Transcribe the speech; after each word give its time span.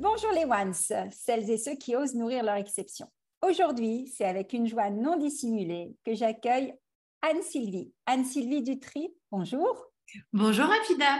Bonjour 0.00 0.30
les 0.30 0.44
ones, 0.44 0.74
celles 0.74 1.50
et 1.50 1.58
ceux 1.58 1.74
qui 1.74 1.96
osent 1.96 2.14
nourrir 2.14 2.44
leur 2.44 2.54
exception. 2.54 3.10
Aujourd'hui, 3.42 4.06
c'est 4.06 4.26
avec 4.26 4.52
une 4.52 4.68
joie 4.68 4.90
non 4.90 5.16
dissimulée 5.16 5.96
que 6.04 6.14
j'accueille 6.14 6.72
Anne-Sylvie. 7.20 7.92
Anne-Sylvie 8.06 8.62
Dutry, 8.62 9.12
bonjour. 9.32 9.86
Bonjour 10.32 10.66
Afida. 10.66 11.18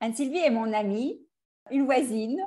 Anne-Sylvie 0.00 0.40
est 0.40 0.50
mon 0.50 0.72
amie, 0.72 1.24
une 1.70 1.84
voisine, 1.84 2.44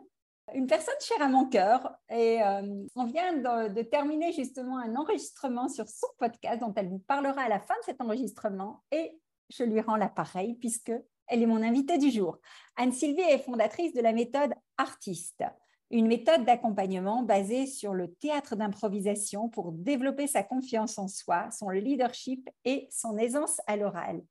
une 0.54 0.67
personne 0.67 1.00
chère 1.00 1.22
à 1.22 1.30
mon 1.30 1.48
cœur. 1.48 1.95
Et 2.09 2.44
euh, 2.44 2.84
on 2.95 3.06
vient 3.06 3.32
de, 3.32 3.73
de, 3.73 3.82
terminer 3.84 4.34
justement 4.34 4.80
un 4.80 4.98
enregistrement 4.98 5.70
sur 5.70 5.88
son 5.88 6.08
podcast 6.17 6.59
dont 6.59 6.73
elle 6.76 6.89
vous 6.89 7.00
parlera 7.00 7.44
à 7.44 7.48
la 7.48 7.61
fin 7.61 7.76
de 7.76 7.86
cet 7.86 8.02
enregistrement. 8.02 8.84
Et 8.92 9.17
je 9.50 9.64
lui 9.64 9.80
rends 9.80 9.95
l'appareil 9.95 10.56
puisque 10.56 10.92
elle 11.28 11.42
est 11.42 11.47
mon 11.47 11.64
invitée 11.64 11.97
du 11.97 12.11
jour. 12.11 12.39
Anne-Sylvie 12.75 13.22
est 13.22 13.39
fondatrice 13.39 13.94
de 13.94 14.02
la 14.02 14.14
méthode 14.14 14.53
artiste, 14.78 15.44
une 15.89 16.08
méthode 16.08 16.44
d'accompagnement 16.45 17.23
basée 17.23 17.66
sur 17.66 17.94
le 17.94 18.14
théâtre 18.14 18.56
d'improvisation 18.56 19.50
pour 19.50 19.72
développer 19.72 20.28
sa 20.28 20.44
confiance 20.44 20.98
en 20.98 21.08
soi, 21.08 21.50
son 21.52 21.70
leadership 21.70 22.50
et 22.66 22.88
son 22.92 23.17
aisance 23.17 23.61
à 23.67 23.78
l'oral. 23.78 24.22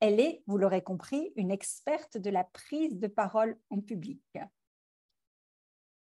Elle 0.00 0.20
est, 0.20 0.42
vous 0.46 0.56
l'aurez 0.56 0.82
compris, 0.82 1.32
une 1.36 1.50
experte 1.50 2.16
de 2.16 2.30
la 2.30 2.44
prise 2.44 2.98
de 2.98 3.06
parole 3.06 3.58
en 3.70 3.80
public. 3.80 4.22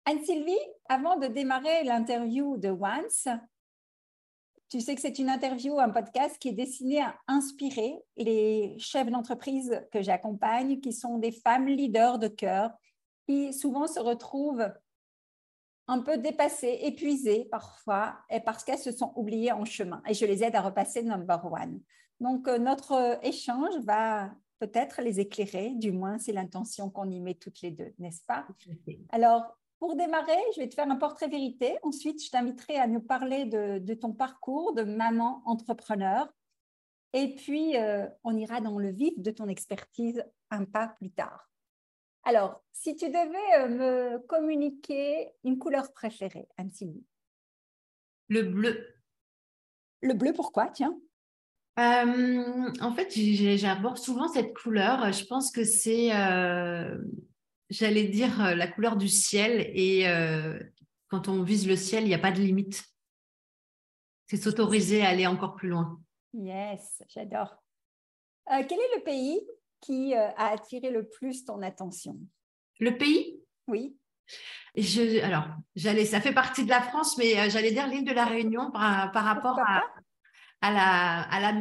Anne-Sylvie, 0.05 0.57
avant 0.89 1.17
de 1.17 1.27
démarrer 1.27 1.83
l'interview 1.83 2.57
de 2.57 2.69
Once, 2.69 3.27
tu 4.69 4.81
sais 4.81 4.95
que 4.95 5.01
c'est 5.01 5.19
une 5.19 5.29
interview, 5.29 5.79
un 5.79 5.89
podcast 5.89 6.37
qui 6.39 6.49
est 6.49 6.53
destiné 6.53 7.01
à 7.01 7.15
inspirer 7.27 7.95
les 8.17 8.75
chefs 8.79 9.09
d'entreprise 9.09 9.81
que 9.91 10.01
j'accompagne, 10.01 10.79
qui 10.81 10.91
sont 10.91 11.17
des 11.17 11.31
femmes 11.31 11.67
leaders 11.67 12.19
de 12.19 12.27
cœur, 12.27 12.71
qui 13.27 13.53
souvent 13.53 13.87
se 13.87 13.99
retrouvent 13.99 14.69
un 15.87 16.01
peu 16.01 16.17
dépassées, 16.17 16.79
épuisées 16.81 17.45
parfois, 17.45 18.17
et 18.29 18.41
parce 18.41 18.63
qu'elles 18.63 18.77
se 18.77 18.91
sont 18.91 19.13
oubliées 19.15 19.53
en 19.53 19.63
chemin. 19.63 20.01
Et 20.07 20.13
je 20.13 20.25
les 20.25 20.43
aide 20.43 20.55
à 20.55 20.61
repasser 20.61 21.01
number 21.01 21.45
one. 21.45 21.81
Donc, 22.19 22.47
euh, 22.47 22.57
notre 22.57 23.19
échange 23.23 23.77
va 23.85 24.31
peut-être 24.59 25.01
les 25.01 25.19
éclairer, 25.19 25.71
du 25.75 25.91
moins 25.91 26.17
c'est 26.17 26.33
l'intention 26.33 26.89
qu'on 26.89 27.09
y 27.09 27.21
met 27.21 27.35
toutes 27.35 27.61
les 27.61 27.71
deux, 27.71 27.93
n'est-ce 27.99 28.23
pas? 28.25 28.45
Alors, 29.09 29.56
pour 29.79 29.95
démarrer, 29.95 30.37
je 30.55 30.61
vais 30.61 30.69
te 30.69 30.75
faire 30.75 30.89
un 30.89 30.95
portrait 30.95 31.27
vérité. 31.27 31.77
Ensuite, 31.83 32.23
je 32.23 32.31
t'inviterai 32.31 32.77
à 32.77 32.87
nous 32.87 33.01
parler 33.01 33.45
de, 33.45 33.93
ton 33.93 34.13
parcours 34.13 34.73
de 34.73 34.83
maman 34.83 35.41
entrepreneur. 35.45 36.27
Et 37.13 37.35
puis, 37.35 37.77
euh, 37.77 38.07
on 38.23 38.35
ira 38.35 38.59
dans 38.59 38.79
le 38.79 38.91
vif 38.91 39.19
de 39.19 39.31
ton 39.31 39.47
expertise 39.47 40.23
un 40.49 40.65
pas 40.65 40.87
plus 40.87 41.11
tard. 41.11 41.49
Alors, 42.23 42.63
si 42.73 42.95
tu 42.95 43.07
devais 43.07 43.59
euh, 43.59 43.67
me 43.69 44.17
communiquer 44.19 45.29
une 45.43 45.57
couleur 45.57 45.93
préférée, 45.93 46.47
Anne-Sylvie 46.57 47.05
Le 48.29 48.43
bleu. 48.43 48.85
Le 50.01 50.13
bleu, 50.13 50.33
pourquoi? 50.33 50.67
Tiens. 50.67 50.99
Euh, 51.79 52.71
en 52.81 52.91
fait, 52.91 53.11
j'aborde 53.57 53.97
souvent 53.97 54.27
cette 54.27 54.53
couleur. 54.55 55.11
Je 55.13 55.25
pense 55.25 55.51
que 55.51 55.63
c'est 55.63 56.09
j'allais 57.69 58.05
dire 58.05 58.43
euh, 58.43 58.55
la 58.55 58.67
couleur 58.67 58.97
du 58.97 59.07
ciel 59.07 59.69
et 59.73 60.07
euh, 60.07 60.59
quand 61.07 61.27
on 61.27 61.43
vise 61.43 61.67
le 61.67 61.75
ciel, 61.75 62.03
il 62.03 62.07
n'y 62.07 62.13
a 62.13 62.19
pas 62.19 62.31
de 62.31 62.41
limite. 62.41 62.83
C'est 64.25 64.37
s'autoriser 64.37 65.03
à 65.03 65.09
aller 65.09 65.27
encore 65.27 65.55
plus 65.55 65.69
loin. 65.69 66.01
Yes, 66.33 67.01
j'adore. 67.07 67.55
Euh, 68.51 68.63
quel 68.67 68.79
est 68.79 68.95
le 68.97 69.03
pays 69.03 69.41
qui 69.81 70.13
a 70.13 70.51
attiré 70.51 70.89
le 70.89 71.07
plus 71.07 71.45
ton 71.45 71.61
attention? 71.61 72.17
Le 72.79 72.97
pays? 72.97 73.39
Oui. 73.67 73.95
Je, 74.75 75.23
alors, 75.23 75.45
j'allais, 75.75 76.05
ça 76.05 76.19
fait 76.19 76.33
partie 76.33 76.65
de 76.65 76.69
la 76.69 76.81
France, 76.81 77.17
mais 77.17 77.49
j'allais 77.49 77.71
dire 77.71 77.87
l'île 77.87 78.03
de 78.03 78.11
la 78.11 78.25
Réunion 78.25 78.71
par, 78.71 79.11
par 79.11 79.23
rapport 79.23 79.59
à, 79.59 79.83
à, 80.61 80.71
la, 80.73 81.21
à 81.21 81.39
la 81.39 81.53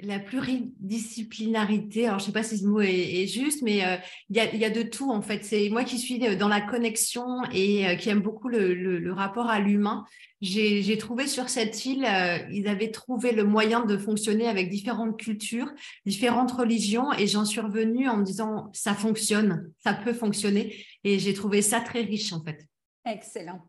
la 0.00 0.18
pluridisciplinarité, 0.18 2.06
alors 2.06 2.18
je 2.18 2.24
ne 2.24 2.26
sais 2.26 2.32
pas 2.32 2.42
si 2.42 2.58
ce 2.58 2.66
mot 2.66 2.80
est, 2.80 3.26
juste, 3.26 3.62
mais 3.62 3.84
euh, 3.84 3.96
il 4.28 4.36
y, 4.36 4.64
a, 4.64 4.70
de 4.70 4.82
tout 4.82 5.10
en 5.10 5.22
fait. 5.22 5.44
C'est 5.44 5.68
moi 5.70 5.84
qui 5.84 5.98
suis 5.98 6.18
dans 6.36 6.48
la 6.48 6.60
connexion 6.60 7.44
et 7.52 7.86
euh, 7.86 7.94
qui 7.94 8.08
aime 8.08 8.20
beaucoup 8.20 8.48
le, 8.48 9.12
rapport 9.12 9.48
à 9.48 9.60
l'humain. 9.60 10.04
J'ai 10.40 10.98
trouvé 10.98 11.26
sur 11.26 11.48
cette 11.48 11.86
île, 11.86 12.04
euh, 12.04 12.38
ils 12.50 12.66
avaient 12.66 12.90
trouvé 12.90 13.32
le 13.32 13.44
moyen 13.44 13.84
de 13.84 13.96
fonctionner 13.96 14.48
avec 14.48 14.68
différentes 14.68 15.16
cultures, 15.16 15.70
différentes 16.04 16.52
religions, 16.52 17.12
et 17.12 17.26
j'en 17.26 17.44
suis 17.44 17.60
revenue 17.60 18.08
en 18.08 18.16
me 18.16 18.24
disant 18.24 18.70
ça 18.72 18.94
fonctionne, 18.94 19.72
ça 19.78 19.94
peut 19.94 20.12
fonctionner, 20.12 20.84
et 21.04 21.18
j'ai 21.18 21.34
trouvé 21.34 21.62
ça 21.62 21.80
très 21.80 22.00
riche 22.00 22.32
en 22.32 22.42
fait. 22.42 22.66
Excellent. 23.06 23.60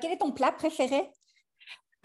Quel 0.00 0.12
est 0.12 0.18
ton 0.18 0.32
plat 0.32 0.52
préféré? 0.52 1.02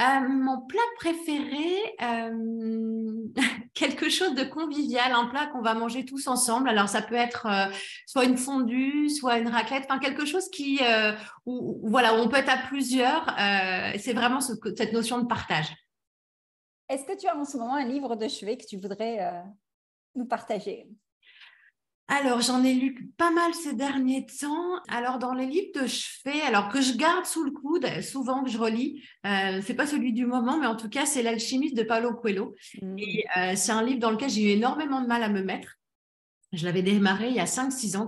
Euh, 0.01 0.28
mon 0.28 0.61
plat 0.61 0.81
préféré, 0.97 1.95
euh, 2.01 3.23
quelque 3.73 4.09
chose 4.09 4.35
de 4.35 4.44
convivial, 4.44 5.13
un 5.13 5.28
plat 5.28 5.47
qu'on 5.47 5.61
va 5.61 5.73
manger 5.73 6.03
tous 6.03 6.28
ensemble. 6.28 6.67
Alors 6.67 6.89
ça 6.89 7.01
peut 7.01 7.16
être 7.16 7.45
euh, 7.45 7.73
soit 8.06 8.25
une 8.25 8.35
fondue, 8.35 9.09
soit 9.09 9.38
une 9.38 9.47
raclette, 9.47 9.85
enfin 9.89 10.00
quelque 10.00 10.25
chose 10.25 10.50
qui, 10.50 10.81
où, 11.45 11.79
voilà, 11.89 12.13
on 12.16 12.28
peut 12.28 12.38
être 12.38 12.50
à 12.50 12.57
plusieurs. 12.57 13.33
c'est 13.97 14.13
vraiment 14.13 14.41
cette 14.41 14.91
notion 14.91 15.19
de 15.19 15.28
partage. 15.28 15.73
Est-ce 16.89 17.06
que 17.06 17.17
tu 17.17 17.27
as 17.27 17.35
en 17.35 17.45
ce 17.45 17.57
moment 17.57 17.75
un 17.75 17.85
livre 17.85 18.16
de 18.16 18.27
chevet 18.27 18.57
que 18.57 18.66
tu 18.66 18.77
voudrais 18.77 19.44
nous 20.16 20.25
partager? 20.25 20.89
Alors, 22.08 22.42
j'en 22.42 22.64
ai 22.64 22.74
lu 22.74 23.12
pas 23.18 23.32
mal 23.32 23.52
ces 23.56 23.74
derniers 23.74 24.28
temps. 24.28 24.80
Alors, 24.90 25.18
dans 25.18 25.34
les 25.34 25.48
livres 25.48 25.72
de 25.82 25.88
chevet, 25.88 26.40
alors 26.42 26.70
que 26.70 26.80
je 26.80 26.96
garde 26.96 27.26
sous 27.26 27.44
le 27.44 27.50
coude, 27.50 27.88
souvent 28.02 28.44
que 28.44 28.50
je 28.50 28.60
relis, 28.60 29.02
euh, 29.26 29.60
c'est 29.64 29.74
pas 29.74 29.88
celui 29.88 30.14
du 30.14 30.28
moment, 30.28 30.60
mais 30.60 30.68
en 30.68 30.76
tout 30.76 30.88
cas, 30.88 31.08
c'est 31.08 31.24
L'alchimiste 31.24 31.76
de 31.76 31.82
Paulo 31.82 32.14
Coelho. 32.14 32.54
Mmh. 32.80 33.00
Et 33.00 33.26
euh, 33.38 33.54
c'est 33.56 33.72
un 33.72 33.84
livre 33.84 34.00
dans 34.00 34.12
lequel 34.12 34.30
j'ai 34.30 34.44
eu 34.44 34.50
énormément 34.50 35.02
de 35.02 35.08
mal 35.08 35.24
à 35.24 35.30
me 35.30 35.42
mettre. 35.42 35.80
Je 36.54 36.64
l'avais 36.66 36.84
démarré 36.84 37.30
il 37.30 37.36
y 37.36 37.40
a 37.40 37.46
5-6 37.46 37.98
ans. 37.98 38.08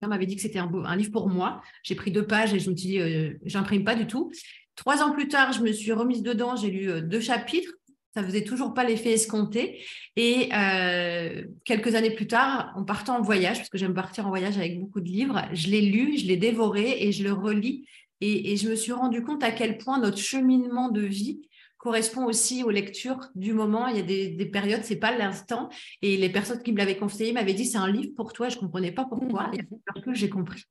On 0.00 0.08
m'avait 0.08 0.26
dit 0.26 0.36
que 0.36 0.42
c'était 0.42 0.58
un, 0.58 0.70
un, 0.84 0.96
livre 0.96 1.12
pour 1.12 1.28
moi. 1.28 1.60
J'ai 1.82 1.94
pris 1.94 2.10
deux 2.10 2.26
pages 2.26 2.54
et 2.54 2.58
je 2.58 2.70
me 2.70 2.76
suis 2.76 2.88
dit, 2.88 3.00
euh, 3.00 3.34
j'imprime 3.44 3.84
pas 3.84 3.94
du 3.94 4.06
tout. 4.06 4.30
Trois 4.74 5.02
ans 5.02 5.12
plus 5.12 5.28
tard, 5.28 5.52
je 5.52 5.60
me 5.60 5.72
suis 5.72 5.92
remise 5.92 6.22
dedans. 6.22 6.56
J'ai 6.56 6.70
lu 6.70 6.90
euh, 6.90 7.00
deux 7.00 7.20
chapitres 7.20 7.72
ça 8.14 8.22
faisait 8.22 8.44
toujours 8.44 8.74
pas 8.74 8.84
l'effet 8.84 9.12
escompté. 9.12 9.84
Et 10.16 10.48
euh, 10.54 11.44
quelques 11.64 11.94
années 11.94 12.14
plus 12.14 12.26
tard, 12.26 12.72
en 12.76 12.84
partant 12.84 13.18
en 13.18 13.22
voyage, 13.22 13.58
parce 13.58 13.68
que 13.68 13.78
j'aime 13.78 13.94
partir 13.94 14.26
en 14.26 14.30
voyage 14.30 14.56
avec 14.56 14.80
beaucoup 14.80 15.00
de 15.00 15.08
livres, 15.08 15.42
je 15.52 15.68
l'ai 15.68 15.80
lu, 15.80 16.16
je 16.16 16.26
l'ai 16.26 16.36
dévoré 16.36 17.02
et 17.02 17.12
je 17.12 17.24
le 17.24 17.32
relis. 17.32 17.86
Et, 18.20 18.56
je 18.56 18.70
me 18.70 18.76
suis 18.76 18.92
rendu 18.92 19.22
compte 19.22 19.42
à 19.42 19.50
quel 19.50 19.76
point 19.76 19.98
notre 19.98 20.16
cheminement 20.16 20.88
de 20.88 21.02
vie 21.02 21.42
correspond 21.76 22.24
aussi 22.24 22.62
aux 22.62 22.70
lectures 22.70 23.20
du 23.34 23.52
moment. 23.52 23.88
Il 23.88 23.96
y 23.96 24.00
a 24.00 24.02
des, 24.02 24.28
des 24.28 24.46
périodes, 24.46 24.82
c'est 24.82 24.96
pas 24.96 25.14
l'instant. 25.14 25.68
Et 26.00 26.16
les 26.16 26.30
personnes 26.30 26.62
qui 26.62 26.72
me 26.72 26.78
l'avaient 26.78 26.96
conseillé 26.96 27.32
m'avaient 27.32 27.52
dit 27.52 27.66
c'est 27.66 27.76
un 27.76 27.90
livre 27.90 28.14
pour 28.16 28.32
toi. 28.32 28.48
Je 28.48 28.56
comprenais 28.56 28.92
pas 28.92 29.04
pourquoi. 29.04 29.50
Et 29.52 30.00
que 30.00 30.14
j'ai 30.14 30.30
compris. 30.30 30.62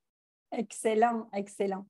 Excellent, 0.52 1.30
excellent. 1.34 1.86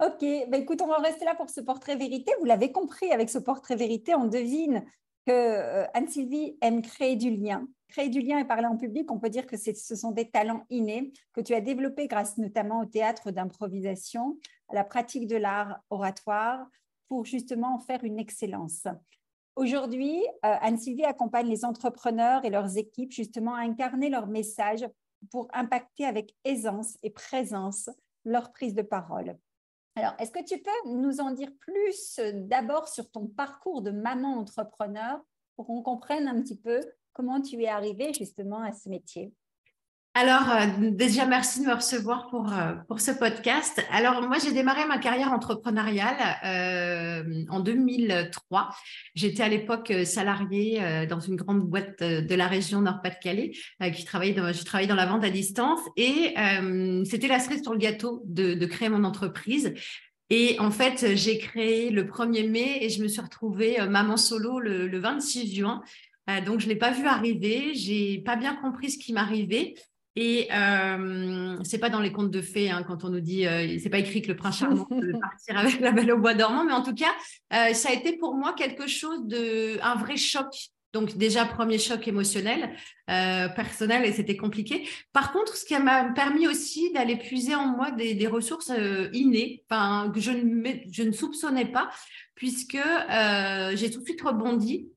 Ok, 0.00 0.24
bah, 0.48 0.58
écoute, 0.58 0.80
on 0.80 0.86
va 0.86 0.98
rester 0.98 1.24
là 1.24 1.34
pour 1.34 1.50
ce 1.50 1.60
portrait 1.60 1.96
vérité. 1.96 2.32
Vous 2.38 2.44
l'avez 2.44 2.70
compris, 2.70 3.10
avec 3.10 3.28
ce 3.28 3.38
portrait 3.38 3.74
vérité, 3.74 4.14
on 4.14 4.26
devine 4.26 4.84
que 5.26 5.32
euh, 5.32 5.86
Anne-Sylvie 5.92 6.56
aime 6.60 6.82
créer 6.82 7.16
du 7.16 7.30
lien. 7.30 7.66
Créer 7.88 8.08
du 8.08 8.20
lien 8.20 8.38
et 8.38 8.44
parler 8.44 8.66
en 8.66 8.76
public, 8.76 9.10
on 9.10 9.18
peut 9.18 9.28
dire 9.28 9.46
que 9.46 9.56
ce 9.56 9.96
sont 9.96 10.12
des 10.12 10.30
talents 10.30 10.64
innés 10.70 11.12
que 11.32 11.40
tu 11.40 11.52
as 11.52 11.60
développés 11.60 12.06
grâce 12.06 12.38
notamment 12.38 12.80
au 12.80 12.84
théâtre 12.84 13.32
d'improvisation, 13.32 14.38
à 14.68 14.74
la 14.74 14.84
pratique 14.84 15.26
de 15.26 15.36
l'art 15.36 15.80
oratoire 15.90 16.68
pour 17.08 17.24
justement 17.24 17.74
en 17.74 17.78
faire 17.78 18.04
une 18.04 18.20
excellence. 18.20 18.86
Aujourd'hui, 19.56 20.22
euh, 20.44 20.54
Anne-Sylvie 20.60 21.06
accompagne 21.06 21.48
les 21.48 21.64
entrepreneurs 21.64 22.44
et 22.44 22.50
leurs 22.50 22.76
équipes 22.76 23.10
justement 23.10 23.54
à 23.54 23.62
incarner 23.62 24.10
leur 24.10 24.28
message 24.28 24.86
pour 25.32 25.48
impacter 25.52 26.04
avec 26.04 26.36
aisance 26.44 26.96
et 27.02 27.10
présence 27.10 27.90
leur 28.24 28.52
prise 28.52 28.74
de 28.74 28.82
parole. 28.82 29.36
Alors, 29.98 30.14
est-ce 30.20 30.30
que 30.30 30.44
tu 30.44 30.62
peux 30.62 30.90
nous 30.90 31.18
en 31.18 31.32
dire 31.32 31.50
plus 31.58 32.20
euh, 32.20 32.30
d'abord 32.32 32.86
sur 32.86 33.10
ton 33.10 33.26
parcours 33.26 33.82
de 33.82 33.90
maman 33.90 34.38
entrepreneur 34.38 35.20
pour 35.56 35.66
qu'on 35.66 35.82
comprenne 35.82 36.28
un 36.28 36.40
petit 36.40 36.56
peu 36.56 36.78
comment 37.12 37.40
tu 37.40 37.60
es 37.64 37.66
arrivée 37.66 38.12
justement 38.12 38.62
à 38.62 38.70
ce 38.70 38.88
métier? 38.88 39.32
Alors, 40.14 40.50
euh, 40.50 40.90
déjà, 40.90 41.26
merci 41.26 41.60
de 41.60 41.66
me 41.66 41.74
recevoir 41.74 42.26
pour, 42.28 42.52
euh, 42.52 42.72
pour 42.88 43.00
ce 43.00 43.12
podcast. 43.12 43.80
Alors, 43.92 44.20
moi, 44.22 44.38
j'ai 44.42 44.50
démarré 44.50 44.84
ma 44.84 44.98
carrière 44.98 45.32
entrepreneuriale 45.32 46.16
euh, 46.44 47.44
en 47.48 47.60
2003. 47.60 48.70
J'étais 49.14 49.44
à 49.44 49.48
l'époque 49.48 49.92
salariée 50.04 51.06
dans 51.08 51.20
une 51.20 51.36
grande 51.36 51.60
boîte 51.60 52.02
de 52.02 52.34
la 52.34 52.48
région 52.48 52.80
Nord-Pas-de-Calais 52.80 53.52
qui 53.94 54.04
travaillait 54.04 54.34
dans, 54.34 54.52
je 54.52 54.64
travaillais 54.64 54.88
dans 54.88 54.96
la 54.96 55.06
vente 55.06 55.22
à 55.22 55.30
distance 55.30 55.80
et 55.96 56.34
c'était 57.04 57.28
la 57.28 57.38
cerise 57.38 57.62
sur 57.62 57.72
le 57.72 57.78
gâteau 57.78 58.22
de, 58.26 58.66
créer 58.66 58.88
mon 58.88 59.04
entreprise. 59.04 59.72
Et 60.30 60.56
en 60.58 60.72
fait, 60.72 61.14
j'ai 61.14 61.38
créé 61.38 61.90
le 61.90 62.04
1er 62.04 62.48
mai 62.48 62.78
et 62.80 62.88
je 62.88 63.02
me 63.02 63.08
suis 63.08 63.20
retrouvée 63.20 63.78
maman 63.88 64.16
solo 64.16 64.58
le, 64.58 64.88
le 64.88 64.98
26 64.98 65.54
juin. 65.54 65.82
donc, 66.44 66.58
je 66.58 66.66
ne 66.66 66.70
l'ai 66.70 66.78
pas 66.78 66.90
vu 66.90 67.06
arriver. 67.06 67.74
J'ai 67.74 68.18
pas 68.18 68.34
bien 68.34 68.56
compris 68.56 68.90
ce 68.90 68.98
qui 68.98 69.12
m'arrivait. 69.12 69.74
Et 70.20 70.48
euh, 70.52 71.56
c'est 71.62 71.78
pas 71.78 71.90
dans 71.90 72.00
les 72.00 72.10
contes 72.10 72.32
de 72.32 72.40
fées 72.40 72.70
hein, 72.70 72.82
quand 72.82 73.04
on 73.04 73.08
nous 73.08 73.20
dit, 73.20 73.46
euh, 73.46 73.78
c'est 73.80 73.88
pas 73.88 74.00
écrit 74.00 74.20
que 74.20 74.26
le 74.26 74.34
prince 74.34 74.58
charmant 74.58 74.84
peut 74.90 75.12
partir 75.12 75.56
avec 75.56 75.78
la 75.78 75.92
belle 75.92 76.10
au 76.10 76.18
bois 76.18 76.34
dormant, 76.34 76.64
mais 76.64 76.72
en 76.72 76.82
tout 76.82 76.92
cas, 76.92 77.14
euh, 77.54 77.72
ça 77.72 77.90
a 77.90 77.92
été 77.92 78.16
pour 78.16 78.34
moi 78.34 78.52
quelque 78.52 78.88
chose 78.88 79.28
de, 79.28 79.78
un 79.80 79.94
vrai 79.94 80.16
choc. 80.16 80.48
Donc 80.92 81.16
déjà 81.16 81.44
premier 81.44 81.78
choc 81.78 82.08
émotionnel, 82.08 82.74
euh, 83.10 83.48
personnel, 83.50 84.04
et 84.04 84.12
c'était 84.12 84.36
compliqué. 84.36 84.88
Par 85.12 85.30
contre, 85.30 85.56
ce 85.56 85.64
qui 85.64 85.78
m'a 85.78 86.06
permis 86.06 86.48
aussi 86.48 86.92
d'aller 86.92 87.14
puiser 87.14 87.54
en 87.54 87.66
moi 87.66 87.92
des, 87.92 88.14
des 88.14 88.26
ressources 88.26 88.72
innées, 89.12 89.62
enfin 89.70 90.10
que 90.12 90.18
je 90.18 90.32
ne, 90.32 90.68
je 90.90 91.04
ne 91.04 91.12
soupçonnais 91.12 91.66
pas, 91.66 91.90
puisque 92.34 92.78
j'ai 93.74 93.90
tout 93.92 94.00
de 94.00 94.04
suite 94.04 94.22
rebondi 94.22 94.88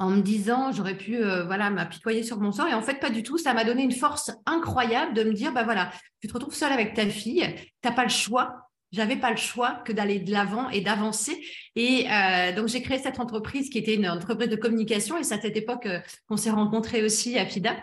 en 0.00 0.08
me 0.08 0.22
disant 0.22 0.72
j'aurais 0.72 0.96
pu 0.96 1.22
euh, 1.22 1.44
voilà 1.44 1.68
m'apitoyer 1.68 2.22
sur 2.22 2.40
mon 2.40 2.52
sort. 2.52 2.66
Et 2.66 2.74
en 2.74 2.82
fait 2.82 2.98
pas 2.98 3.10
du 3.10 3.22
tout. 3.22 3.36
Ça 3.36 3.54
m'a 3.54 3.64
donné 3.64 3.82
une 3.82 3.92
force 3.92 4.32
incroyable 4.46 5.12
de 5.12 5.22
me 5.22 5.34
dire 5.34 5.52
bah 5.52 5.62
voilà 5.62 5.92
tu 6.20 6.26
te 6.26 6.32
retrouves 6.32 6.54
seule 6.54 6.72
avec 6.72 6.94
ta 6.94 7.06
fille. 7.06 7.46
T'as 7.82 7.92
pas 7.92 8.04
le 8.04 8.10
choix. 8.10 8.66
J'avais 8.92 9.16
pas 9.16 9.30
le 9.30 9.36
choix 9.36 9.82
que 9.84 9.92
d'aller 9.92 10.18
de 10.18 10.32
l'avant 10.32 10.70
et 10.70 10.80
d'avancer. 10.80 11.38
Et 11.76 12.06
euh, 12.10 12.52
donc 12.56 12.68
j'ai 12.68 12.80
créé 12.80 12.98
cette 12.98 13.20
entreprise 13.20 13.68
qui 13.68 13.78
était 13.78 13.94
une 13.94 14.08
entreprise 14.08 14.48
de 14.48 14.56
communication. 14.56 15.18
Et 15.18 15.22
c'est 15.22 15.34
à 15.34 15.40
cette 15.40 15.56
époque 15.56 15.84
euh, 15.84 16.00
qu'on 16.26 16.38
s'est 16.38 16.50
rencontrés 16.50 17.04
aussi 17.04 17.38
à 17.38 17.44
FIDA. 17.44 17.76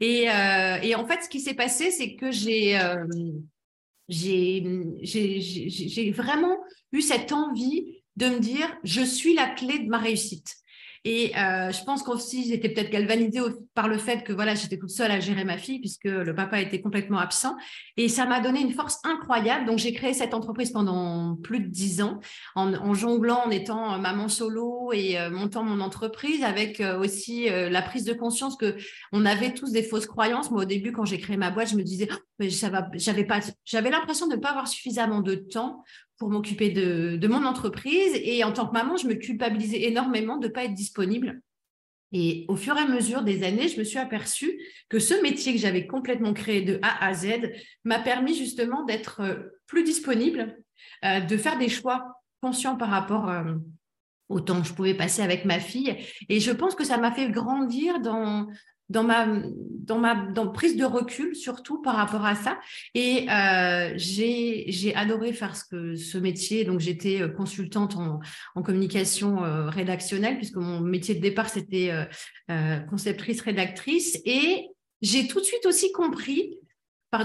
Et, 0.00 0.28
en 0.28 1.06
fait 1.06 1.24
ce 1.24 1.28
qui 1.28 1.40
s'est 1.40 1.54
passé 1.54 1.90
c'est 1.90 2.14
que 2.14 2.30
j'ai 2.30 2.78
j'ai 4.08 4.60
vraiment 6.12 6.56
eu 6.92 7.00
cette 7.00 7.32
envie 7.32 8.02
de 8.16 8.26
me 8.26 8.38
dire 8.38 8.76
je 8.84 9.02
suis 9.02 9.34
la 9.34 9.48
clé 9.48 9.80
de 9.80 9.88
ma 9.88 9.98
réussite 9.98 10.56
et 11.06 11.36
euh, 11.36 11.70
je 11.70 11.84
pense 11.84 12.02
qu'aussi, 12.02 12.48
j'étais 12.48 12.70
peut-être 12.70 12.90
galvanisée 12.90 13.40
par 13.74 13.88
le 13.88 13.98
fait 13.98 14.24
que 14.24 14.32
voilà, 14.32 14.54
j'étais 14.54 14.78
toute 14.78 14.90
seule 14.90 15.10
à 15.10 15.20
gérer 15.20 15.44
ma 15.44 15.58
fille 15.58 15.78
puisque 15.78 16.04
le 16.04 16.34
papa 16.34 16.60
était 16.62 16.80
complètement 16.80 17.18
absent. 17.18 17.56
Et 17.98 18.08
ça 18.08 18.24
m'a 18.24 18.40
donné 18.40 18.62
une 18.62 18.72
force 18.72 19.00
incroyable. 19.04 19.66
Donc, 19.66 19.78
j'ai 19.78 19.92
créé 19.92 20.14
cette 20.14 20.32
entreprise 20.32 20.70
pendant 20.70 21.36
plus 21.36 21.60
de 21.60 21.66
dix 21.66 22.00
ans 22.00 22.20
en, 22.54 22.94
jonglant, 22.94 23.42
en 23.44 23.50
étant 23.50 23.98
maman 23.98 24.28
solo 24.28 24.92
et 24.94 25.20
euh, 25.20 25.28
montant 25.28 25.62
mon 25.62 25.82
entreprise 25.82 26.42
avec 26.42 26.80
euh, 26.80 26.98
aussi 26.98 27.48
la 27.50 27.82
prise 27.82 28.04
de 28.04 28.14
conscience 28.14 28.56
que 28.56 28.76
on 29.12 29.26
avait 29.26 29.52
tous 29.52 29.72
des 29.72 29.82
fausses 29.82 30.06
croyances. 30.06 30.50
Moi, 30.50 30.62
au 30.62 30.66
début, 30.66 30.92
quand 30.92 31.04
j'ai 31.04 31.18
créé 31.18 31.36
ma 31.36 31.50
boîte, 31.50 31.68
je 31.68 31.76
me 31.76 31.82
disais, 31.82 32.08
oh, 32.10 32.48
ça 32.48 32.70
va, 32.70 32.88
j'avais 32.94 33.24
pas, 33.24 33.40
j'avais 33.64 33.90
l'impression 33.90 34.26
de 34.26 34.36
ne 34.36 34.40
pas 34.40 34.50
avoir 34.50 34.68
suffisamment 34.68 35.20
de 35.20 35.34
temps 35.34 35.84
pour 36.18 36.30
m'occuper 36.30 36.70
de, 36.70 37.26
mon 37.26 37.44
entreprise. 37.44 38.12
Et 38.22 38.44
en 38.44 38.52
tant 38.52 38.66
que 38.66 38.72
maman, 38.72 38.96
je 38.96 39.06
me 39.06 39.14
culpabilisais 39.14 39.82
énormément 39.82 40.36
de 40.36 40.48
ne 40.48 40.52
pas 40.52 40.64
être 40.64 40.74
disponible. 40.74 41.40
Et 42.12 42.44
au 42.48 42.54
fur 42.54 42.76
et 42.76 42.80
à 42.80 42.86
mesure 42.86 43.22
des 43.22 43.42
années, 43.42 43.68
je 43.68 43.78
me 43.78 43.84
suis 43.84 43.98
aperçue 43.98 44.56
que 44.88 45.00
ce 45.00 45.20
métier 45.22 45.52
que 45.52 45.58
j'avais 45.58 45.86
complètement 45.86 46.32
créé 46.32 46.62
de 46.62 46.78
A 46.82 47.04
à 47.04 47.12
Z 47.12 47.52
m'a 47.82 47.98
permis 47.98 48.34
justement 48.34 48.84
d'être 48.84 49.20
euh, 49.20 49.34
plus 49.66 49.82
disponible, 49.82 50.56
euh, 51.04 51.20
de 51.20 51.36
faire 51.36 51.58
des 51.58 51.68
choix 51.68 52.22
conscients 52.40 52.76
par 52.76 52.90
rapport 52.90 53.28
euh, 53.28 53.54
au 54.28 54.38
temps 54.40 54.60
que 54.60 54.68
je 54.68 54.74
pouvais 54.74 54.94
passer 54.94 55.22
avec 55.22 55.44
ma 55.44 55.58
fille. 55.58 55.96
Et 56.28 56.38
je 56.38 56.52
pense 56.52 56.76
que 56.76 56.84
ça 56.84 56.98
m'a 56.98 57.10
fait 57.10 57.30
grandir 57.30 57.98
dans, 58.00 58.46
dans 58.90 59.02
ma, 59.02 59.26
dans 59.26 59.98
ma 59.98 60.14
dans 60.14 60.48
prise 60.48 60.76
de 60.76 60.84
recul 60.84 61.34
surtout 61.34 61.80
par 61.80 61.96
rapport 61.96 62.24
à 62.24 62.34
ça. 62.34 62.58
Et 62.94 63.26
euh, 63.30 63.92
j'ai 63.96 64.92
adoré 64.94 65.32
faire 65.32 65.56
ce, 65.56 65.64
que, 65.64 65.94
ce 65.94 66.18
métier. 66.18 66.64
Donc 66.64 66.80
j'étais 66.80 67.22
euh, 67.22 67.28
consultante 67.28 67.96
en, 67.96 68.20
en 68.54 68.62
communication 68.62 69.44
euh, 69.44 69.68
rédactionnelle 69.68 70.36
puisque 70.36 70.56
mon 70.56 70.80
métier 70.80 71.14
de 71.14 71.20
départ 71.20 71.48
c'était 71.48 71.90
euh, 71.90 72.04
euh 72.50 72.78
conceptrice 72.80 73.40
rédactrice. 73.40 74.20
Et 74.24 74.68
j'ai 75.02 75.26
tout 75.28 75.40
de 75.40 75.44
suite 75.44 75.66
aussi 75.66 75.92
compris 75.92 76.58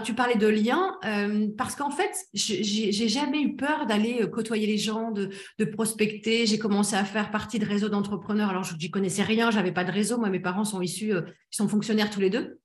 tu 0.03 0.13
parlais 0.13 0.35
de 0.35 0.47
liens, 0.47 0.97
euh, 1.05 1.47
parce 1.57 1.75
qu'en 1.75 1.89
fait, 1.89 2.11
j'ai 2.33 3.07
jamais 3.07 3.41
eu 3.41 3.55
peur 3.55 3.85
d'aller 3.87 4.21
euh, 4.21 4.27
côtoyer 4.27 4.67
les 4.67 4.77
gens, 4.77 5.11
de, 5.11 5.31
prospecter. 5.65 6.45
J'ai 6.45 6.59
commencé 6.59 6.95
à 6.95 7.03
faire 7.03 7.31
partie 7.31 7.59
de 7.59 7.65
réseaux 7.65 7.89
d'entrepreneurs. 7.89 8.49
Alors, 8.49 8.63
je 8.63 8.75
n'y 8.75 8.91
connaissais 8.91 9.23
rien, 9.23 9.51
j'avais 9.51 9.71
pas 9.71 9.83
de 9.83 9.91
réseau. 9.91 10.17
Moi, 10.17 10.29
mes 10.29 10.39
parents 10.39 10.65
sont 10.65 10.81
issus, 10.81 11.13
euh, 11.13 11.21
ils 11.51 11.55
sont 11.55 11.67
fonctionnaires 11.67 12.09
tous 12.09 12.19
les 12.19 12.29
deux. 12.29 12.59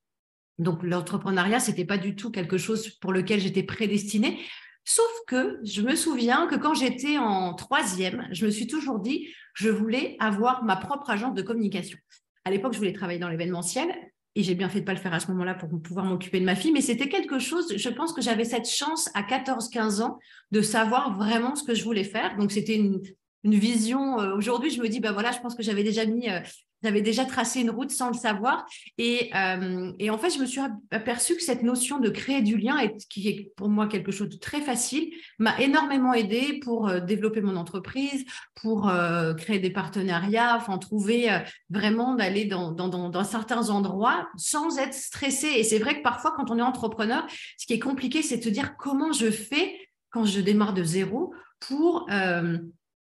Donc, 0.59 0.83
l'entrepreneuriat, 0.83 1.59
c'était 1.59 1.85
pas 1.85 1.97
du 1.97 2.15
tout 2.15 2.31
quelque 2.31 2.57
chose 2.57 2.89
pour 2.89 3.11
lequel 3.11 3.39
j'étais 3.39 3.63
prédestinée. 3.63 4.39
Sauf 4.83 5.11
que 5.27 5.59
je 5.63 5.81
me 5.81 5.95
souviens 5.95 6.47
que 6.47 6.55
quand 6.55 6.75
j'étais 6.75 7.17
en 7.17 7.55
troisième, 7.55 8.27
je 8.31 8.45
me 8.45 8.51
suis 8.51 8.67
toujours 8.67 8.99
dit, 8.99 9.27
je 9.55 9.69
voulais 9.69 10.15
avoir 10.19 10.63
ma 10.63 10.75
propre 10.75 11.09
agence 11.09 11.33
de 11.33 11.41
communication. 11.41 11.97
À 12.45 12.51
l'époque, 12.51 12.73
je 12.73 12.77
voulais 12.77 12.93
travailler 12.93 13.19
dans 13.19 13.29
l'événementiel 13.29 13.89
et 14.35 14.43
j'ai 14.43 14.55
bien 14.55 14.67
fait 14.67 14.81
de 14.81 14.85
pas 14.85 14.93
le 14.93 14.99
faire 14.99 15.13
à 15.13 15.19
ce 15.19 15.27
moment-là 15.31 15.55
pour 15.55 15.69
pouvoir 15.81 16.05
m'occuper 16.05 16.39
de 16.39 16.45
ma 16.45 16.55
fille, 16.55 16.73
mais 16.73 16.81
c'était 16.81 17.07
quelque 17.07 17.39
chose, 17.39 17.73
je 17.75 17.89
pense 17.89 18.11
que 18.11 18.21
j'avais 18.21 18.43
cette 18.43 18.69
chance 18.69 19.09
à 19.13 19.21
14-15 19.21 20.01
ans 20.01 20.19
de 20.51 20.61
savoir 20.61 21.17
vraiment 21.17 21.55
ce 21.55 21.63
que 21.63 21.73
je 21.73 21.83
voulais 21.83 22.03
faire. 22.03 22.35
Donc 22.37 22.51
c'était 22.51 22.75
une, 22.75 23.01
une 23.45 23.55
vision. 23.55 24.19
Euh, 24.19 24.35
aujourd'hui, 24.35 24.71
je 24.71 24.81
me 24.81 24.89
dis, 24.89 24.99
ben 24.99 25.13
voilà, 25.13 25.31
je 25.31 25.39
pense 25.39 25.55
que 25.55 25.63
j'avais 25.63 25.83
déjà 25.83 26.05
mis 26.05 26.29
euh, 26.29 26.41
j'avais 26.83 27.01
déjà 27.01 27.25
tracé 27.25 27.61
une 27.61 27.69
route 27.69 27.91
sans 27.91 28.09
le 28.09 28.13
savoir. 28.13 28.65
Et, 28.97 29.31
euh, 29.35 29.91
et, 29.99 30.09
en 30.09 30.17
fait, 30.17 30.29
je 30.29 30.39
me 30.39 30.45
suis 30.45 30.61
aperçue 30.91 31.35
que 31.35 31.41
cette 31.41 31.63
notion 31.63 31.99
de 31.99 32.09
créer 32.09 32.41
du 32.41 32.57
lien, 32.57 32.77
est, 32.77 33.07
qui 33.09 33.27
est 33.27 33.51
pour 33.55 33.69
moi 33.69 33.87
quelque 33.87 34.11
chose 34.11 34.29
de 34.29 34.37
très 34.37 34.61
facile, 34.61 35.09
m'a 35.39 35.59
énormément 35.59 36.13
aidé 36.13 36.59
pour 36.63 36.87
euh, 36.87 36.99
développer 36.99 37.41
mon 37.41 37.55
entreprise, 37.55 38.25
pour 38.61 38.89
euh, 38.89 39.33
créer 39.33 39.59
des 39.59 39.71
partenariats, 39.71 40.55
enfin 40.55 40.77
trouver 40.77 41.29
vraiment 41.69 42.15
d'aller 42.15 42.45
dans, 42.45 42.71
dans, 42.71 42.87
dans, 42.87 43.23
certains 43.23 43.69
endroits 43.69 44.27
sans 44.37 44.77
être 44.77 44.93
stressé. 44.93 45.47
Et 45.47 45.63
c'est 45.63 45.79
vrai 45.79 45.97
que 45.97 46.03
parfois, 46.03 46.33
quand 46.35 46.51
on 46.51 46.59
est 46.59 46.61
entrepreneur, 46.61 47.25
ce 47.57 47.65
qui 47.65 47.73
est 47.73 47.79
compliqué, 47.79 48.21
c'est 48.21 48.37
de 48.37 48.43
se 48.43 48.49
dire 48.49 48.75
comment 48.77 49.11
je 49.11 49.31
fais 49.31 49.75
quand 50.11 50.25
je 50.25 50.39
démarre 50.39 50.73
de 50.73 50.83
zéro 50.83 51.33
pour 51.59 52.07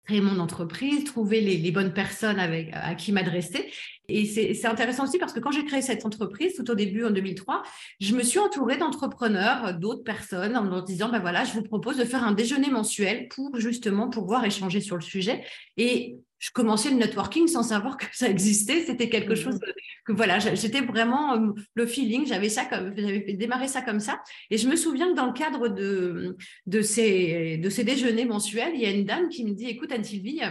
créer 0.06 0.22
mon 0.22 0.40
entreprise, 0.40 1.04
trouver 1.04 1.42
les, 1.42 1.72
bonnes 1.72 1.94
personnes 1.94 2.40
avec, 2.40 2.70
à 2.74 2.96
qui 2.96 3.12
m'adresser. 3.12 3.72
Et 4.08 4.26
c'est 4.26 4.66
intéressant 4.66 5.04
aussi 5.04 5.20
parce 5.20 5.34
que 5.34 5.40
quand 5.40 5.52
j'ai 5.52 5.66
créé 5.66 5.84
cette 5.84 6.04
entreprise, 6.06 6.56
tout 6.56 6.70
au 6.72 6.76
début 6.76 7.06
en 7.06 7.12
2003, 7.12 7.62
je 8.00 8.16
me 8.16 8.24
suis 8.24 8.40
entourée 8.40 8.78
d'entrepreneurs, 8.78 9.76
d'autres 9.76 10.04
personnes, 10.04 10.58
en 10.58 10.64
leur 10.64 10.84
disant, 10.84 11.10
ben 11.10 11.20
voilà, 11.20 11.44
je 11.44 11.54
vous 11.54 11.62
propose 11.62 11.98
de 11.98 12.06
faire 12.06 12.24
un 12.24 12.32
déjeuner 12.32 12.72
mensuel 12.72 13.28
pour 13.28 13.60
justement 13.60 14.10
pouvoir 14.10 14.44
échanger 14.46 14.82
sur 14.82 14.96
le 14.96 15.04
sujet. 15.04 15.44
Et 15.78 16.18
je 16.40 16.52
commençais 16.52 16.90
le 16.90 16.96
networking 16.96 17.48
sans 17.48 17.64
savoir 17.64 17.98
que 17.98 18.06
ça 18.14 18.30
existait. 18.30 18.84
C'était 18.86 19.10
quelque 19.10 19.34
mmh 19.34 19.36
chose 19.36 19.60
que, 20.06 20.14
voilà, 20.14 20.40
j'étais 20.40 20.82
vraiment 20.82 21.36
euh, 21.36 21.52
le 21.76 21.86
feeling. 21.86 22.26
J'avais 22.26 22.50
ça 22.50 22.66
comme, 22.66 22.94
j'avais 22.98 23.34
démarré 23.34 23.68
ça 23.68 23.82
comme 23.82 24.00
ça. 24.00 24.22
Et 24.50 24.58
je 24.58 24.68
me 24.68 24.76
souviens 24.76 25.10
que 25.12 25.16
dans 25.16 25.28
le 25.28 25.34
cadre 25.34 25.68
de, 25.68 26.38
de 26.66 26.82
ces, 26.82 27.58
de 27.58 27.70
ces 27.70 27.84
déjeuners 27.84 28.26
mensuels, 28.26 28.72
il 28.74 28.82
y 28.82 28.86
a 28.86 28.92
une 28.92 29.06
dame 29.06 29.30
qui 29.30 29.44
me 29.46 29.52
dit, 29.52 29.68
écoute, 29.68 29.92
Anne-Sylvie, 29.92 30.42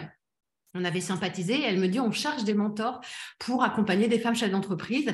on 0.74 0.84
avait 0.84 1.00
sympathisé. 1.00 1.60
elle 1.62 1.78
me 1.78 1.88
dit, 1.88 2.00
on 2.00 2.12
cherche 2.12 2.44
des 2.44 2.54
mentors 2.54 3.00
pour 3.38 3.64
accompagner 3.64 4.08
des 4.08 4.18
femmes 4.18 4.36
chefs 4.36 4.50
d'entreprise. 4.50 5.12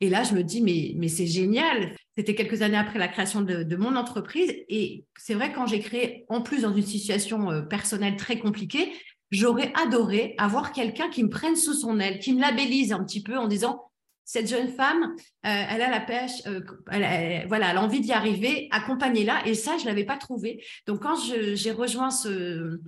Et 0.00 0.10
là, 0.10 0.24
je 0.24 0.34
me 0.34 0.42
dis, 0.42 0.60
mais, 0.60 0.92
mais 0.96 1.08
c'est 1.08 1.26
génial. 1.26 1.94
C'était 2.18 2.34
quelques 2.34 2.62
années 2.62 2.76
après 2.76 2.98
la 2.98 3.08
création 3.08 3.40
de, 3.40 3.62
de 3.62 3.76
mon 3.76 3.96
entreprise. 3.96 4.52
Et 4.68 5.04
c'est 5.16 5.34
vrai, 5.34 5.52
quand 5.52 5.66
j'ai 5.66 5.80
créé, 5.80 6.26
en 6.28 6.42
plus 6.42 6.62
dans 6.62 6.74
une 6.74 6.84
situation 6.84 7.50
euh, 7.50 7.62
personnelle 7.62 8.16
très 8.16 8.38
compliquée, 8.38 8.92
j'aurais 9.30 9.72
adoré 9.82 10.34
avoir 10.38 10.72
quelqu'un 10.72 11.08
qui 11.08 11.24
me 11.24 11.28
prenne 11.28 11.56
sous 11.56 11.74
son 11.74 11.98
aile, 12.00 12.18
qui 12.18 12.34
me 12.34 12.40
labellise 12.40 12.92
un 12.92 13.04
petit 13.04 13.22
peu 13.22 13.36
en 13.36 13.48
disant 13.48 13.82
cette 14.28 14.48
jeune 14.48 14.66
femme, 14.66 15.14
elle 15.44 15.82
a 15.82 15.88
la 15.88 16.00
pêche, 16.00 16.42
elle, 16.90 17.46
voilà, 17.46 17.70
elle 17.70 17.76
a 17.76 17.82
envie 17.82 18.00
d'y 18.00 18.12
arriver, 18.12 18.66
accompagnez-la. 18.72 19.46
Et 19.46 19.54
ça, 19.54 19.78
je 19.78 19.84
ne 19.84 19.88
l'avais 19.88 20.04
pas 20.04 20.16
trouvé. 20.16 20.64
Donc, 20.88 21.02
quand 21.02 21.14
j'ai 21.14 21.70
rejoint 21.70 22.10
ce 22.10 22.80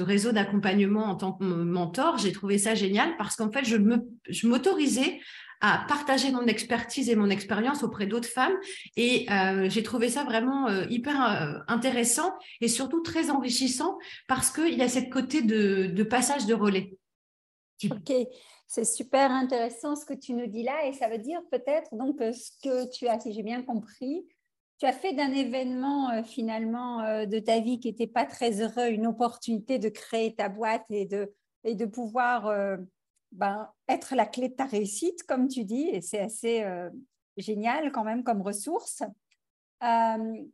réseau 0.00 0.30
d'accompagnement 0.30 1.06
en 1.06 1.16
tant 1.16 1.32
que 1.32 1.42
mentor, 1.42 2.16
j'ai 2.18 2.30
trouvé 2.30 2.58
ça 2.58 2.76
génial 2.76 3.16
parce 3.16 3.34
qu'en 3.34 3.50
fait, 3.50 3.64
je 3.64 4.46
m'autorisais 4.46 5.18
à 5.60 5.84
partager 5.88 6.32
mon 6.32 6.46
expertise 6.46 7.10
et 7.10 7.16
mon 7.16 7.28
expérience 7.28 7.82
auprès 7.82 8.06
d'autres 8.06 8.28
femmes. 8.28 8.56
Et 8.96 9.26
euh, 9.30 9.68
j'ai 9.68 9.82
trouvé 9.82 10.08
ça 10.08 10.24
vraiment 10.24 10.68
euh, 10.68 10.86
hyper 10.88 11.22
euh, 11.22 11.58
intéressant 11.68 12.32
et 12.60 12.68
surtout 12.68 13.00
très 13.00 13.30
enrichissant 13.30 13.98
parce 14.26 14.50
qu'il 14.50 14.74
y 14.74 14.82
a 14.82 14.88
cette 14.88 15.10
côté 15.10 15.42
de, 15.42 16.02
passage 16.02 16.46
de 16.46 16.54
relais. 16.54 16.96
Ok, 17.84 18.12
c'est 18.66 18.84
super 18.84 19.30
intéressant 19.30 19.96
ce 19.96 20.04
que 20.04 20.14
tu 20.14 20.32
nous 20.32 20.46
dis 20.46 20.62
là 20.62 20.86
et 20.86 20.92
ça 20.92 21.08
veut 21.08 21.18
dire 21.18 21.40
peut-être 21.50 21.94
donc 21.94 22.16
ce 22.20 22.50
que 22.62 22.90
tu 22.90 23.06
as, 23.06 23.20
si 23.20 23.32
j'ai 23.32 23.42
bien 23.42 23.62
compris, 23.62 24.26
tu 24.78 24.86
as 24.86 24.92
fait 24.92 25.12
d'un 25.12 25.32
événement 25.32 26.22
finalement 26.24 27.26
de 27.26 27.38
ta 27.38 27.60
vie 27.60 27.80
qui 27.80 27.88
n'était 27.88 28.06
pas 28.06 28.24
très 28.24 28.62
heureux 28.62 28.88
une 28.88 29.06
opportunité 29.06 29.78
de 29.78 29.88
créer 29.88 30.34
ta 30.34 30.48
boîte 30.48 30.84
et 30.90 31.04
de, 31.04 31.32
et 31.64 31.74
de 31.74 31.86
pouvoir 31.86 32.50
ben, 33.32 33.70
être 33.88 34.14
la 34.14 34.26
clé 34.26 34.48
de 34.48 34.54
ta 34.54 34.64
réussite, 34.64 35.22
comme 35.24 35.48
tu 35.48 35.64
dis, 35.64 35.88
et 35.88 36.00
c'est 36.00 36.20
assez 36.20 36.62
euh, 36.62 36.90
génial 37.36 37.92
quand 37.92 38.04
même 38.04 38.24
comme 38.24 38.42
ressource. 38.42 39.02
Euh, 39.82 40.44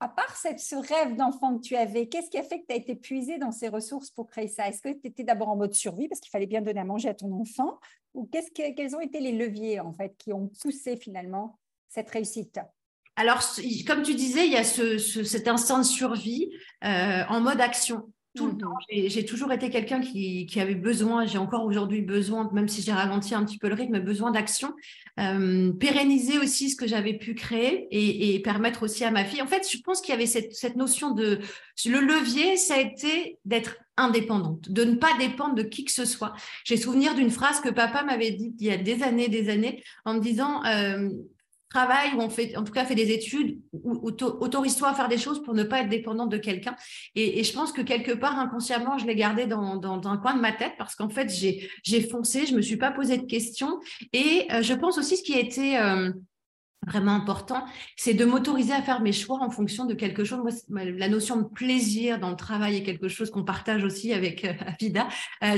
à 0.00 0.08
part 0.08 0.36
cette, 0.36 0.60
ce 0.60 0.76
rêve 0.76 1.16
d'enfant 1.16 1.58
que 1.58 1.62
tu 1.62 1.76
avais, 1.76 2.08
qu'est-ce 2.08 2.30
qui 2.30 2.38
a 2.38 2.42
fait 2.42 2.60
que 2.60 2.66
tu 2.66 2.72
as 2.72 2.76
été 2.76 2.94
puisé 2.94 3.38
dans 3.38 3.50
ces 3.50 3.68
ressources 3.68 4.10
pour 4.10 4.28
créer 4.28 4.48
ça? 4.48 4.68
Est-ce 4.68 4.80
que 4.80 4.90
tu 4.90 5.08
étais 5.08 5.24
d'abord 5.24 5.48
en 5.48 5.56
mode 5.56 5.74
survie 5.74 6.08
parce 6.08 6.20
qu'il 6.20 6.30
fallait 6.30 6.46
bien 6.46 6.62
donner 6.62 6.80
à 6.80 6.84
manger 6.84 7.08
à 7.08 7.14
ton 7.14 7.32
enfant? 7.32 7.78
Ou 8.14 8.26
qu'est-ce 8.26 8.50
que, 8.50 8.74
quels 8.74 8.94
ont 8.94 9.00
été 9.00 9.20
les 9.20 9.32
leviers 9.32 9.80
en 9.80 9.92
fait 9.92 10.16
qui 10.16 10.32
ont 10.32 10.48
poussé 10.60 10.96
finalement 10.96 11.58
cette 11.88 12.10
réussite? 12.10 12.60
Alors, 13.16 13.40
comme 13.86 14.02
tu 14.04 14.14
disais, 14.14 14.46
il 14.46 14.52
y 14.52 14.56
a 14.56 14.62
ce, 14.62 14.98
cet 14.98 15.48
instant 15.48 15.78
de 15.78 15.82
survie 15.82 16.52
euh, 16.84 17.24
en 17.28 17.40
mode 17.40 17.60
action 17.60 18.12
tout 18.38 18.46
le 18.46 18.56
temps. 18.56 18.68
Mmh 18.92 19.08
j'ai 19.08 19.24
toujours 19.24 19.52
été 19.52 19.70
quelqu'un 19.70 20.00
qui, 20.00 20.48
avait 20.60 20.74
besoin, 20.74 21.26
j'ai 21.26 21.38
encore 21.38 21.64
aujourd'hui 21.64 22.00
besoin, 22.00 22.48
même 22.52 22.68
si 22.68 22.82
j'ai 22.82 22.92
ralenti 22.92 23.34
un 23.34 23.44
petit 23.44 23.58
peu 23.58 23.68
le 23.68 23.74
rythme, 23.74 23.98
besoin 23.98 24.30
d'action. 24.30 24.72
Euh, 25.18 25.72
pérenniser 25.72 26.38
aussi 26.38 26.70
ce 26.70 26.76
que 26.76 26.86
j'avais 26.86 27.14
pu 27.14 27.34
créer 27.34 27.88
et, 27.90 28.40
permettre 28.40 28.84
aussi 28.84 29.04
à 29.04 29.10
ma 29.10 29.24
fille. 29.24 29.42
En 29.42 29.46
fait, 29.46 29.68
je 29.70 29.78
pense 29.82 30.00
qu'il 30.00 30.12
y 30.12 30.16
avait 30.16 30.26
cette, 30.26 30.76
notion 30.76 31.10
de... 31.10 31.40
Le 31.84 32.00
levier, 32.00 32.56
ça 32.56 32.74
a 32.74 32.80
été 32.80 33.38
d'être 33.44 33.76
indépendante, 33.96 34.70
de 34.70 34.84
ne 34.84 34.94
pas 34.94 35.16
dépendre 35.18 35.54
de 35.54 35.62
qui 35.62 35.84
que 35.84 35.92
ce 35.92 36.04
soit. 36.04 36.34
J'ai 36.64 36.76
souvenir 36.76 37.14
d'une 37.14 37.30
phrase 37.30 37.60
que 37.60 37.68
papa 37.68 38.04
m'avait 38.04 38.30
dit 38.30 38.54
il 38.58 38.66
y 38.66 38.70
a 38.70 38.76
des 38.76 39.02
années, 39.02 39.28
des 39.28 39.48
années, 39.48 39.82
en 40.04 40.14
me 40.14 40.20
disant... 40.20 40.64
Euh, 40.64 41.10
travail 41.68 42.14
ou 42.14 42.20
on 42.20 42.30
fait, 42.30 42.56
en 42.56 42.64
tout 42.64 42.72
cas, 42.72 42.84
fait 42.84 42.94
des 42.94 43.10
études, 43.12 43.60
ou 43.72 44.00
autorise-toi 44.02 44.88
à 44.88 44.94
faire 44.94 45.08
des 45.08 45.18
choses 45.18 45.42
pour 45.42 45.54
ne 45.54 45.64
pas 45.64 45.80
être 45.80 45.88
dépendante 45.88 46.30
de 46.30 46.38
quelqu'un. 46.38 46.74
Et, 47.14 47.44
je 47.44 47.52
pense 47.52 47.72
que 47.72 47.82
quelque 47.82 48.12
part, 48.12 48.38
inconsciemment, 48.38 48.98
je 48.98 49.06
l'ai 49.06 49.14
gardé 49.14 49.46
dans, 49.46 49.76
dans, 49.76 50.08
un 50.08 50.16
coin 50.16 50.34
de 50.34 50.40
ma 50.40 50.52
tête 50.52 50.72
parce 50.78 50.94
qu'en 50.94 51.08
fait, 51.08 51.30
j'ai 51.30 52.00
foncé, 52.02 52.46
je 52.46 52.54
me 52.54 52.62
suis 52.62 52.76
pas 52.76 52.90
posé 52.90 53.18
de 53.18 53.26
questions. 53.26 53.80
Et 54.12 54.46
euh, 54.52 54.62
je 54.62 54.74
pense 54.74 54.98
aussi 54.98 55.16
ce 55.16 55.22
qui 55.22 55.34
a 55.34 55.40
été 55.40 55.78
euh, 55.78 56.10
vraiment 56.86 57.12
important, 57.12 57.64
c'est 57.96 58.14
de 58.14 58.24
m'autoriser 58.24 58.72
à 58.72 58.80
faire 58.80 59.00
mes 59.02 59.12
choix 59.12 59.38
en 59.42 59.50
fonction 59.50 59.84
de 59.84 59.94
quelque 59.94 60.24
chose. 60.24 60.40
Moi, 60.68 60.84
la 60.84 61.08
notion 61.08 61.36
de 61.36 61.44
plaisir 61.44 62.18
dans 62.18 62.30
le 62.30 62.36
travail 62.36 62.76
est 62.76 62.82
quelque 62.82 63.08
chose 63.08 63.30
qu'on 63.30 63.44
partage 63.44 63.84
aussi 63.84 64.14
avec 64.14 64.44
euh, 64.44 64.52
Avida. 64.66 65.08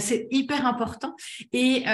c'est 0.00 0.26
hyper 0.32 0.66
important. 0.66 1.14
Et, 1.52 1.84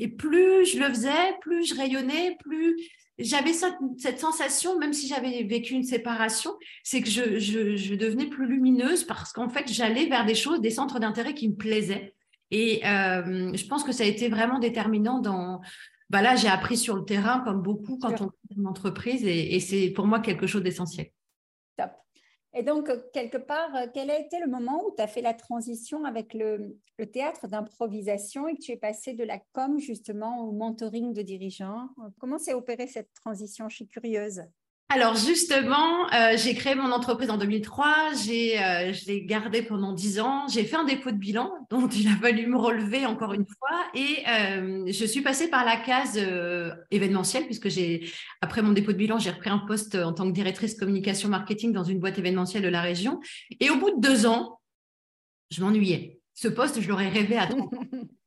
et 0.00 0.08
plus 0.08 0.66
je 0.66 0.80
le 0.80 0.88
faisais, 0.88 1.36
plus 1.40 1.66
je 1.68 1.74
rayonnais, 1.76 2.36
plus 2.40 2.76
j'avais 3.18 3.52
cette, 3.52 4.18
sensation, 4.18 4.78
même 4.78 4.92
si 4.92 5.08
j'avais 5.08 5.42
vécu 5.42 5.74
une 5.74 5.82
séparation, 5.82 6.52
c'est 6.82 7.00
que 7.00 7.08
je, 7.08 7.94
devenais 7.94 8.26
plus 8.26 8.46
lumineuse 8.46 9.04
parce 9.04 9.32
qu'en 9.32 9.48
fait, 9.48 9.72
j'allais 9.72 10.06
vers 10.06 10.26
des 10.26 10.34
choses, 10.34 10.60
des 10.60 10.70
centres 10.70 10.98
d'intérêt 10.98 11.34
qui 11.34 11.48
me 11.48 11.54
plaisaient. 11.54 12.14
Et 12.50 12.86
euh, 12.86 13.52
je 13.54 13.66
pense 13.66 13.84
que 13.84 13.92
ça 13.92 14.04
a 14.04 14.06
été 14.06 14.28
vraiment 14.28 14.58
déterminant 14.58 15.20
dans... 15.20 15.60
Bah 16.08 16.22
là, 16.22 16.36
j'ai 16.36 16.48
appris 16.48 16.76
sur 16.76 16.94
le 16.94 17.04
terrain, 17.04 17.40
comme 17.40 17.62
beaucoup, 17.62 17.98
quand 17.98 18.20
on 18.20 18.26
est 18.26 18.54
une 18.56 18.68
entreprise, 18.68 19.24
et 19.24 19.58
c'est 19.58 19.90
pour 19.90 20.06
moi 20.06 20.20
quelque 20.20 20.46
chose 20.46 20.62
d'essentiel. 20.62 21.08
Et 22.58 22.62
donc, 22.62 22.88
euh, 22.88 22.98
quelque 23.12 23.36
part, 23.36 23.76
euh, 23.76 23.86
quel 23.92 24.10
a 24.10 24.18
été 24.18 24.40
le 24.40 24.46
moment 24.46 24.82
où 24.86 24.94
tu 24.96 25.02
as 25.02 25.06
fait 25.06 25.20
la 25.20 25.34
transition 25.34 26.06
avec 26.06 26.32
le, 26.32 26.78
théâtre 27.12 27.48
d'improvisation 27.48 28.48
et 28.48 28.56
que 28.56 28.62
tu 28.62 28.72
es 28.72 28.78
passé 28.78 29.12
de 29.12 29.22
la 29.22 29.38
com 29.52 29.78
justement 29.78 30.40
au 30.40 30.52
mentoring 30.52 31.12
de 31.12 31.20
dirigeants? 31.20 31.90
Comment 32.18 32.38
s'est 32.38 32.54
opérée 32.54 32.86
cette 32.86 33.12
transition 33.12 33.68
Je 33.68 33.76
suis 33.76 33.86
curieuse? 33.86 34.40
Alors 34.88 35.16
justement, 35.16 36.06
euh, 36.12 36.36
j'ai 36.36 36.54
créé 36.54 36.76
mon 36.76 36.92
entreprise 36.92 37.28
en 37.28 37.38
2003, 37.38 38.12
j'ai, 38.24 38.62
euh, 38.62 38.92
je 38.92 39.06
l'ai 39.06 39.24
gardée 39.24 39.62
pendant 39.62 39.92
10 39.92 40.20
ans, 40.20 40.46
j'ai 40.46 40.62
fait 40.62 40.76
un 40.76 40.84
dépôt 40.84 41.10
de 41.10 41.16
bilan 41.16 41.52
dont 41.70 41.88
il 41.88 42.06
a 42.06 42.12
fallu 42.12 42.46
me 42.46 42.56
relever 42.56 43.04
encore 43.04 43.32
une 43.32 43.46
fois 43.46 43.84
et 43.94 44.22
euh, 44.28 44.84
je 44.86 45.04
suis 45.04 45.22
passée 45.22 45.50
par 45.50 45.64
la 45.64 45.76
case 45.76 46.20
événementielle 46.92 47.46
puisque 47.46 47.68
j'ai, 47.68 48.08
après 48.40 48.62
mon 48.62 48.72
dépôt 48.72 48.92
de 48.92 48.96
bilan, 48.96 49.18
j'ai 49.18 49.30
repris 49.30 49.50
un 49.50 49.58
poste 49.58 49.96
en 49.96 50.12
tant 50.12 50.28
que 50.28 50.32
directrice 50.32 50.76
communication 50.76 51.28
marketing 51.28 51.72
dans 51.72 51.84
une 51.84 51.98
boîte 51.98 52.18
événementielle 52.18 52.62
de 52.62 52.68
la 52.68 52.80
région 52.80 53.20
et 53.58 53.70
au 53.70 53.76
bout 53.78 53.90
de 53.90 54.00
deux 54.00 54.24
ans, 54.24 54.60
je 55.50 55.62
m'ennuyais. 55.62 56.15
Ce 56.36 56.48
poste, 56.48 56.82
je 56.82 56.88
l'aurais 56.88 57.08
rêvé 57.08 57.38
à 57.38 57.46
30 57.48 57.70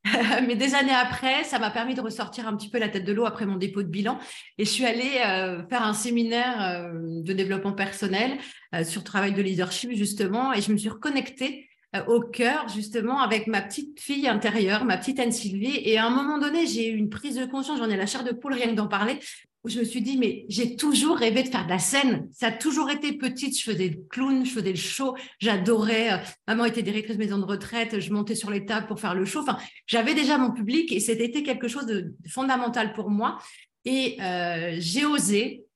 Mais 0.46 0.56
des 0.56 0.74
années 0.74 0.94
après, 0.94 1.44
ça 1.44 1.58
m'a 1.58 1.70
permis 1.70 1.94
de 1.94 2.00
ressortir 2.00 2.48
un 2.48 2.56
petit 2.56 2.68
peu 2.68 2.78
la 2.78 2.88
tête 2.88 3.04
de 3.04 3.12
l'eau 3.12 3.24
après 3.24 3.46
mon 3.46 3.56
dépôt 3.56 3.82
de 3.82 3.88
bilan. 3.88 4.18
Et 4.58 4.64
je 4.64 4.70
suis 4.70 4.84
allée 4.84 5.22
euh, 5.24 5.62
faire 5.68 5.84
un 5.84 5.94
séminaire 5.94 6.60
euh, 6.60 7.22
de 7.22 7.32
développement 7.32 7.72
personnel 7.72 8.38
euh, 8.74 8.82
sur 8.82 9.04
travail 9.04 9.32
de 9.32 9.42
leadership, 9.42 9.92
justement. 9.92 10.52
Et 10.52 10.60
je 10.60 10.72
me 10.72 10.76
suis 10.76 10.88
reconnectée 10.88 11.69
au 12.06 12.20
cœur, 12.20 12.68
justement, 12.68 13.20
avec 13.20 13.46
ma 13.46 13.62
petite 13.62 13.98
fille 14.00 14.28
intérieure, 14.28 14.84
ma 14.84 14.96
petite 14.96 15.18
Anne-Sylvie. 15.18 15.80
Et 15.84 15.98
à 15.98 16.06
un 16.06 16.10
moment 16.10 16.38
donné, 16.38 16.66
j'ai 16.66 16.88
eu 16.90 16.96
une 16.96 17.10
prise 17.10 17.36
de 17.36 17.46
conscience, 17.46 17.78
j'en 17.78 17.90
ai 17.90 17.96
la 17.96 18.06
chair 18.06 18.24
de 18.24 18.32
poule 18.32 18.54
rien 18.54 18.68
que 18.68 18.74
d'en 18.74 18.86
parler, 18.86 19.18
où 19.64 19.68
je 19.68 19.78
me 19.78 19.84
suis 19.84 20.00
dit, 20.00 20.16
mais 20.16 20.46
j'ai 20.48 20.76
toujours 20.76 21.18
rêvé 21.18 21.42
de 21.42 21.48
faire 21.48 21.64
de 21.64 21.70
la 21.70 21.78
scène. 21.78 22.28
Ça 22.32 22.46
a 22.46 22.52
toujours 22.52 22.90
été 22.90 23.12
petite. 23.12 23.58
Je 23.58 23.70
faisais 23.70 23.88
le 23.88 24.02
clown, 24.08 24.44
je 24.46 24.52
faisais 24.52 24.70
le 24.70 24.76
show. 24.76 25.14
J'adorais. 25.38 26.12
Euh, 26.12 26.16
maman 26.48 26.64
était 26.64 26.82
directrice 26.82 27.18
maison 27.18 27.38
de 27.38 27.44
retraite. 27.44 28.00
Je 28.00 28.12
montais 28.12 28.34
sur 28.34 28.50
les 28.50 28.64
tables 28.64 28.86
pour 28.86 29.00
faire 29.00 29.14
le 29.14 29.26
show. 29.26 29.40
Enfin, 29.40 29.58
j'avais 29.86 30.14
déjà 30.14 30.38
mon 30.38 30.52
public 30.52 30.92
et 30.92 31.00
c'était 31.00 31.30
quelque 31.42 31.68
chose 31.68 31.84
de 31.84 32.14
fondamental 32.26 32.94
pour 32.94 33.10
moi. 33.10 33.38
Et 33.84 34.16
euh, 34.22 34.76
j'ai 34.78 35.04
osé 35.04 35.66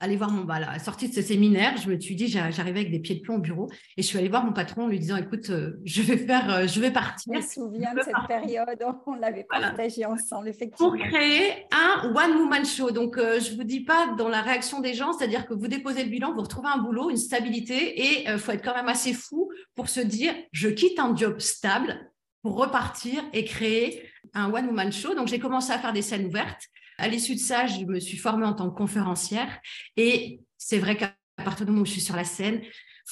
aller 0.00 0.16
voir 0.16 0.30
mon 0.30 0.44
bah, 0.44 0.60
la 0.60 0.78
sortie 0.78 1.08
de 1.08 1.14
ce 1.14 1.22
séminaire, 1.22 1.76
je 1.78 1.90
me 1.90 1.98
suis 1.98 2.14
dit, 2.14 2.28
j'arrivais 2.28 2.80
avec 2.80 2.90
des 2.90 2.98
pieds 2.98 3.16
de 3.16 3.20
plomb 3.20 3.36
au 3.36 3.40
bureau 3.40 3.68
et 3.96 4.02
je 4.02 4.06
suis 4.06 4.18
allée 4.18 4.28
voir 4.28 4.44
mon 4.44 4.52
patron 4.52 4.84
en 4.84 4.88
lui 4.88 4.98
disant, 4.98 5.16
écoute, 5.16 5.48
euh, 5.50 5.80
je 5.84 6.02
vais 6.02 6.18
faire, 6.18 6.52
euh, 6.52 6.66
je 6.66 6.80
vais 6.80 6.90
partir. 6.90 7.32
Je 7.32 7.38
me 7.38 7.42
souviens 7.42 7.94
de 7.94 8.02
cette 8.02 8.14
période, 8.28 8.84
on 9.06 9.14
l'avait 9.14 9.44
partagé 9.44 10.04
ensemble, 10.04 10.48
effectivement. 10.48 10.90
Pour 10.90 10.98
créer 10.98 11.66
un 11.72 12.12
one 12.14 12.36
woman 12.36 12.64
show. 12.64 12.90
Donc, 12.90 13.16
euh, 13.16 13.40
je 13.40 13.56
vous 13.56 13.64
dis 13.64 13.80
pas 13.80 14.14
dans 14.18 14.28
la 14.28 14.42
réaction 14.42 14.80
des 14.80 14.92
gens, 14.92 15.12
c'est-à-dire 15.12 15.46
que 15.46 15.54
vous 15.54 15.68
déposez 15.68 16.04
le 16.04 16.10
bilan, 16.10 16.34
vous 16.34 16.42
retrouvez 16.42 16.68
un 16.68 16.78
boulot, 16.78 17.10
une 17.10 17.16
stabilité 17.16 18.00
et 18.00 18.24
il 18.28 18.38
faut 18.38 18.52
être 18.52 18.64
quand 18.64 18.74
même 18.74 18.88
assez 18.88 19.14
fou 19.14 19.50
pour 19.74 19.88
se 19.88 20.00
dire, 20.00 20.34
je 20.52 20.68
quitte 20.68 20.98
un 20.98 21.16
job 21.16 21.38
stable 21.38 22.10
pour 22.42 22.56
repartir 22.56 23.24
et 23.32 23.44
créer 23.44 24.02
un 24.34 24.52
one 24.52 24.66
woman 24.66 24.92
show. 24.92 25.14
Donc, 25.14 25.28
j'ai 25.28 25.38
commencé 25.38 25.72
à 25.72 25.78
faire 25.78 25.92
des 25.92 26.02
scènes 26.02 26.26
ouvertes. 26.26 26.68
À 26.98 27.08
l'issue 27.08 27.34
de 27.34 27.40
ça, 27.40 27.66
je 27.66 27.84
me 27.84 28.00
suis 28.00 28.16
formée 28.16 28.46
en 28.46 28.54
tant 28.54 28.70
que 28.70 28.76
conférencière. 28.76 29.60
Et 29.96 30.40
c'est 30.56 30.78
vrai 30.78 30.96
qu'à 30.96 31.14
partir 31.36 31.66
du 31.66 31.72
moment 31.72 31.82
où 31.82 31.86
je 31.86 31.92
suis 31.92 32.00
sur 32.00 32.16
la 32.16 32.24
scène, 32.24 32.62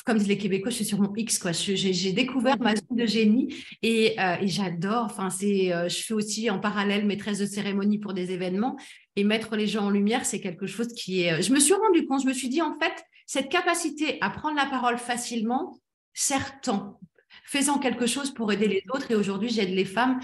comme 0.04 0.18
disent 0.18 0.28
les 0.28 0.38
Québécois, 0.38 0.70
je 0.70 0.76
suis 0.76 0.84
sur 0.84 1.00
mon 1.00 1.14
X. 1.14 1.40
J'ai 1.52 2.12
découvert 2.12 2.58
ma 2.58 2.74
zone 2.74 2.96
de 2.96 3.06
génie 3.06 3.54
et, 3.82 4.18
euh, 4.18 4.36
j'adore. 4.42 5.04
Enfin, 5.04 5.28
euh, 5.42 5.88
je 5.88 6.02
fais 6.02 6.14
aussi 6.14 6.50
en 6.50 6.58
parallèle 6.58 7.06
maîtresse 7.06 7.38
de 7.38 7.46
cérémonie 7.46 7.98
pour 7.98 8.12
des 8.12 8.32
événements. 8.32 8.76
Et 9.16 9.22
mettre 9.22 9.54
les 9.54 9.68
gens 9.68 9.86
en 9.86 9.90
lumière, 9.90 10.26
c'est 10.26 10.40
quelque 10.40 10.66
chose 10.66 10.88
qui 10.88 11.22
est... 11.22 11.32
Euh, 11.34 11.42
je 11.42 11.52
me 11.52 11.60
suis 11.60 11.74
rendu 11.74 12.06
compte, 12.06 12.22
je 12.22 12.26
me 12.26 12.32
suis 12.32 12.48
dit, 12.48 12.60
en 12.60 12.76
fait, 12.78 12.92
cette 13.26 13.48
capacité 13.48 14.18
à 14.20 14.30
prendre 14.30 14.56
la 14.56 14.66
parole 14.66 14.98
facilement 14.98 15.78
sert 16.12 16.60
tant 16.60 16.98
faisant 17.44 17.78
quelque 17.78 18.06
chose 18.06 18.32
pour 18.32 18.52
aider 18.52 18.68
les 18.68 18.82
autres. 18.90 19.10
Et 19.10 19.14
aujourd'hui, 19.14 19.48
j'aide 19.48 19.70
les 19.70 19.84
femmes 19.84 20.20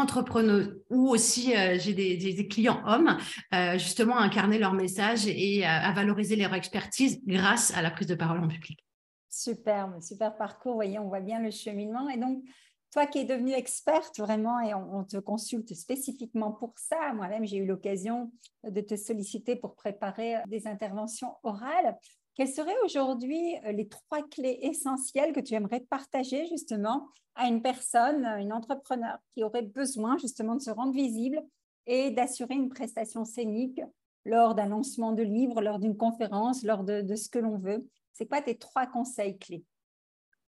entrepreneurs 0.00 0.68
ou 0.88 1.08
aussi 1.08 1.56
euh, 1.56 1.78
j'ai 1.78 1.94
des, 1.94 2.48
clients 2.48 2.82
hommes 2.86 3.16
euh, 3.54 3.78
justement 3.78 4.16
à 4.16 4.22
incarner 4.22 4.58
leur 4.58 4.72
message 4.72 5.26
et 5.26 5.64
à, 5.64 5.92
valoriser 5.92 6.36
leur 6.36 6.54
expertise 6.54 7.20
grâce 7.26 7.76
à 7.76 7.82
la 7.82 7.90
prise 7.90 8.06
de 8.06 8.14
parole 8.14 8.40
en 8.40 8.48
public. 8.48 8.84
Super, 9.28 9.90
super 10.02 10.36
parcours. 10.36 10.74
Voyez, 10.74 10.98
on 10.98 11.08
voit 11.08 11.20
bien 11.20 11.40
le 11.40 11.50
cheminement. 11.50 12.08
Et 12.08 12.16
donc, 12.16 12.42
toi 12.90 13.06
qui 13.06 13.18
es 13.18 13.24
devenue 13.24 13.52
experte 13.52 14.18
vraiment 14.18 14.60
et 14.60 14.74
on, 14.74 15.04
te 15.04 15.18
consulte 15.18 15.72
spécifiquement 15.74 16.50
pour 16.50 16.74
ça, 16.76 17.12
moi-même 17.14 17.46
j'ai 17.46 17.58
eu 17.58 17.66
l'occasion 17.66 18.32
de 18.64 18.80
te 18.80 18.96
solliciter 18.96 19.54
pour 19.54 19.76
préparer 19.76 20.36
des 20.48 20.66
interventions 20.66 21.36
orales. 21.44 21.96
Quelles 22.40 22.48
seraient 22.48 22.80
aujourd'hui 22.82 23.56
euh, 23.66 23.72
les 23.72 23.86
trois 23.86 24.22
clés 24.22 24.60
essentielles 24.62 25.34
que 25.34 25.40
tu 25.40 25.52
aimerais 25.52 25.80
partager 25.80 26.46
justement 26.46 27.06
à 27.34 27.46
une 27.48 27.60
personne, 27.60 28.24
une 28.24 28.54
entrepreneur 28.54 29.18
qui 29.34 29.44
aurait 29.44 29.60
besoin 29.60 30.16
justement 30.16 30.54
de 30.54 30.62
se 30.62 30.70
rendre 30.70 30.94
visible 30.94 31.42
et 31.86 32.10
d'assurer 32.10 32.54
une 32.54 32.70
prestation 32.70 33.26
scénique 33.26 33.82
lors 34.24 34.54
d'un 34.54 34.70
lancement 34.70 35.12
de 35.12 35.22
livre, 35.22 35.60
lors 35.60 35.78
d'une 35.78 35.98
conférence, 35.98 36.62
lors 36.62 36.82
de, 36.82 37.14
ce 37.14 37.28
que 37.28 37.38
l'on 37.38 37.58
veut? 37.58 37.86
C'est 38.14 38.24
quoi 38.24 38.40
tes 38.40 38.56
trois 38.56 38.86
conseils 38.86 39.36
clés? 39.36 39.62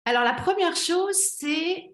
Alors 0.06 0.24
la 0.24 0.36
première 0.36 0.78
chose, 0.78 1.18
c'est 1.18 1.92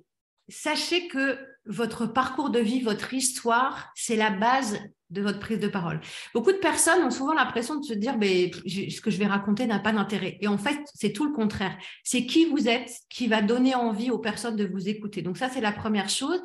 sachez 0.48 1.08
que 1.08 1.40
votre 1.66 2.06
parcours 2.06 2.52
de 2.52 2.60
vie, 2.60 2.82
votre 2.82 3.16
histoire, 3.16 3.92
c'est 3.96 4.16
la 4.16 4.30
base 4.30 4.78
de 5.10 5.22
votre 5.22 5.40
prise 5.40 5.60
de 5.60 5.68
parole. 5.68 6.00
Beaucoup 6.34 6.52
de 6.52 6.58
personnes 6.58 7.04
ont 7.04 7.12
souvent 7.12 7.34
l'impression 7.34 7.80
de 7.80 7.86
se 7.86 7.94
dire, 7.94 8.18
mais 8.18 8.52
ce 8.52 9.02
que 9.02 9.10
je 9.10 9.18
vais 9.18 9.26
raconter 9.26 9.66
n'a 9.66 9.80
pas 9.80 9.92
d'intérêt. 9.92 10.38
Et 10.42 10.48
en 10.48 10.58
fait, 10.58 10.80
c'est 10.94 11.14
tout 11.14 11.26
le 11.26 11.32
contraire. 11.32 11.78
C'est 12.04 12.26
qui 12.26 12.46
vous 12.46 12.68
êtes 12.68 12.92
qui 13.10 13.28
va 13.28 13.42
donner 13.42 13.76
envie 13.76 14.12
aux 14.12 14.20
personnes 14.20 14.56
de 14.56 14.66
vous 14.66 14.88
écouter. 14.88 15.22
Donc 15.22 15.38
ça, 15.38 15.50
c'est 15.50 15.62
la 15.62 15.72
première 15.72 16.10
chose. 16.10 16.42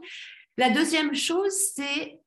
La 0.56 0.70
deuxième 0.70 1.14
chose, 1.14 1.52
c'est 1.74 2.20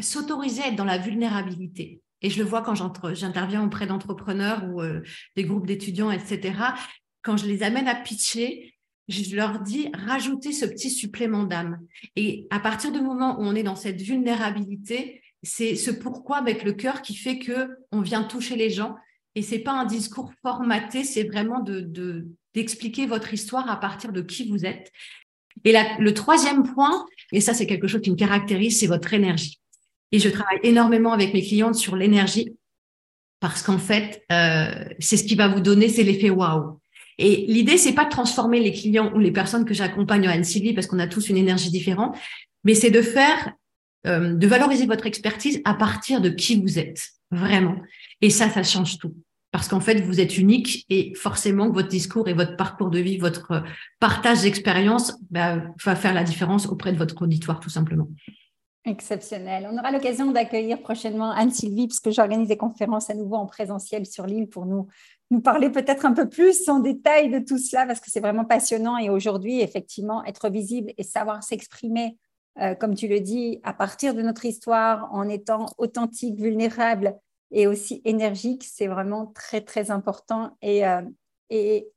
s'autoriser 0.00 0.62
à 0.62 0.68
être 0.68 0.76
dans 0.76 0.84
la 0.84 0.98
vulnérabilité. 0.98 2.00
Et 2.22 2.30
je 2.30 2.38
le 2.38 2.44
vois 2.44 2.62
quand 2.62 2.74
j'interviens 3.14 3.64
auprès 3.64 3.86
d'entrepreneurs 3.86 4.64
ou 4.68 4.80
euh, 4.80 5.02
des 5.36 5.44
groupes 5.44 5.66
d'étudiants, 5.66 6.10
etc. 6.10 6.54
Quand 7.22 7.36
je 7.36 7.46
les 7.46 7.62
amène 7.62 7.88
à 7.88 7.94
pitcher, 7.94 8.74
je 9.08 9.36
leur 9.36 9.60
dis 9.60 9.88
rajoutez 9.94 10.52
ce 10.52 10.66
petit 10.66 10.90
supplément 10.90 11.44
d'âme. 11.44 11.78
Et 12.16 12.46
à 12.50 12.60
partir 12.60 12.92
du 12.92 13.00
moment 13.00 13.38
où 13.38 13.44
on 13.44 13.54
est 13.54 13.62
dans 13.62 13.76
cette 13.76 14.00
vulnérabilité, 14.00 15.22
c'est 15.42 15.76
ce 15.76 15.90
pourquoi 15.90 16.38
avec 16.38 16.64
le 16.64 16.72
cœur 16.72 17.02
qui 17.02 17.14
fait 17.14 17.38
que 17.38 17.68
on 17.92 18.00
vient 18.00 18.24
toucher 18.24 18.56
les 18.56 18.70
gens. 18.70 18.96
Et 19.34 19.42
c'est 19.42 19.60
pas 19.60 19.72
un 19.72 19.84
discours 19.84 20.32
formaté, 20.42 21.04
c'est 21.04 21.24
vraiment 21.24 21.60
de 21.60 22.26
d'expliquer 22.54 23.06
votre 23.06 23.32
histoire 23.32 23.70
à 23.70 23.78
partir 23.78 24.12
de 24.12 24.20
qui 24.20 24.48
vous 24.48 24.64
êtes. 24.64 24.90
Et 25.64 25.74
le 25.98 26.14
troisième 26.14 26.62
point, 26.74 27.06
et 27.32 27.40
ça 27.40 27.54
c'est 27.54 27.66
quelque 27.66 27.86
chose 27.86 28.00
qui 28.00 28.10
me 28.10 28.16
caractérise, 28.16 28.80
c'est 28.80 28.86
votre 28.86 29.12
énergie. 29.14 29.60
Et 30.12 30.18
je 30.18 30.28
travaille 30.28 30.60
énormément 30.62 31.12
avec 31.12 31.34
mes 31.34 31.42
clientes 31.42 31.74
sur 31.74 31.94
l'énergie 31.94 32.56
parce 33.40 33.62
qu'en 33.62 33.78
fait, 33.78 34.24
euh, 34.32 34.84
c'est 34.98 35.16
ce 35.16 35.24
qui 35.24 35.34
va 35.34 35.48
vous 35.48 35.60
donner, 35.60 35.88
c'est 35.88 36.02
l'effet 36.02 36.30
waouh. 36.30 36.80
Et 37.18 37.44
l'idée, 37.48 37.78
c'est 37.78 37.94
pas 37.94 38.04
de 38.04 38.10
transformer 38.10 38.60
les 38.60 38.72
clients 38.72 39.12
ou 39.14 39.18
les 39.18 39.32
personnes 39.32 39.64
que 39.64 39.74
j'accompagne 39.74 40.26
à 40.26 40.32
Anne-Sylvie 40.32 40.72
parce 40.72 40.86
qu'on 40.86 40.98
a 40.98 41.06
tous 41.06 41.28
une 41.28 41.36
énergie 41.36 41.70
différente, 41.70 42.16
mais 42.64 42.74
c'est 42.74 42.90
de 42.90 43.02
faire, 43.02 43.52
euh, 44.06 44.34
de 44.34 44.46
valoriser 44.46 44.86
votre 44.86 45.06
expertise 45.06 45.60
à 45.64 45.74
partir 45.74 46.20
de 46.20 46.28
qui 46.28 46.60
vous 46.60 46.78
êtes, 46.78 47.02
vraiment. 47.30 47.76
Et 48.20 48.30
ça, 48.30 48.48
ça 48.48 48.62
change 48.62 48.98
tout. 48.98 49.14
Parce 49.50 49.66
qu'en 49.68 49.80
fait, 49.80 50.00
vous 50.02 50.20
êtes 50.20 50.36
unique 50.36 50.84
et 50.90 51.14
forcément, 51.14 51.70
votre 51.70 51.88
discours 51.88 52.28
et 52.28 52.34
votre 52.34 52.56
parcours 52.56 52.90
de 52.90 52.98
vie, 52.98 53.16
votre 53.16 53.62
partage 53.98 54.42
d'expérience 54.42 55.14
bah, 55.30 55.62
va 55.82 55.96
faire 55.96 56.12
la 56.12 56.22
différence 56.22 56.66
auprès 56.66 56.92
de 56.92 56.98
votre 56.98 57.22
auditoire, 57.22 57.58
tout 57.58 57.70
simplement. 57.70 58.08
Exceptionnel. 58.84 59.68
On 59.70 59.76
aura 59.76 59.90
l'occasion 59.90 60.32
d'accueillir 60.32 60.80
prochainement 60.80 61.30
Anne-Sylvie, 61.30 61.88
puisque 61.88 62.10
j'organise 62.10 62.48
des 62.48 62.56
conférences 62.56 63.10
à 63.10 63.14
nouveau 63.14 63.36
en 63.36 63.46
présentiel 63.46 64.06
sur 64.06 64.26
l'île 64.26 64.48
pour 64.48 64.66
nous, 64.66 64.86
nous 65.30 65.40
parler 65.40 65.70
peut-être 65.70 66.06
un 66.06 66.12
peu 66.12 66.28
plus 66.28 66.68
en 66.68 66.80
détail 66.80 67.30
de 67.30 67.38
tout 67.38 67.58
cela, 67.58 67.86
parce 67.86 68.00
que 68.00 68.10
c'est 68.10 68.20
vraiment 68.20 68.44
passionnant. 68.44 68.96
Et 68.96 69.10
aujourd'hui, 69.10 69.60
effectivement, 69.60 70.24
être 70.24 70.48
visible 70.48 70.92
et 70.96 71.02
savoir 71.02 71.42
s'exprimer, 71.42 72.16
euh, 72.60 72.74
comme 72.74 72.94
tu 72.94 73.08
le 73.08 73.20
dis, 73.20 73.60
à 73.62 73.72
partir 73.72 74.14
de 74.14 74.22
notre 74.22 74.44
histoire, 74.44 75.08
en 75.12 75.28
étant 75.28 75.66
authentique, 75.78 76.40
vulnérable 76.40 77.16
et 77.50 77.66
aussi 77.66 78.02
énergique, 78.04 78.64
c'est 78.64 78.88
vraiment 78.88 79.26
très, 79.26 79.60
très 79.60 79.90
important. 79.90 80.56
Et, 80.60 80.86
euh, 80.86 81.00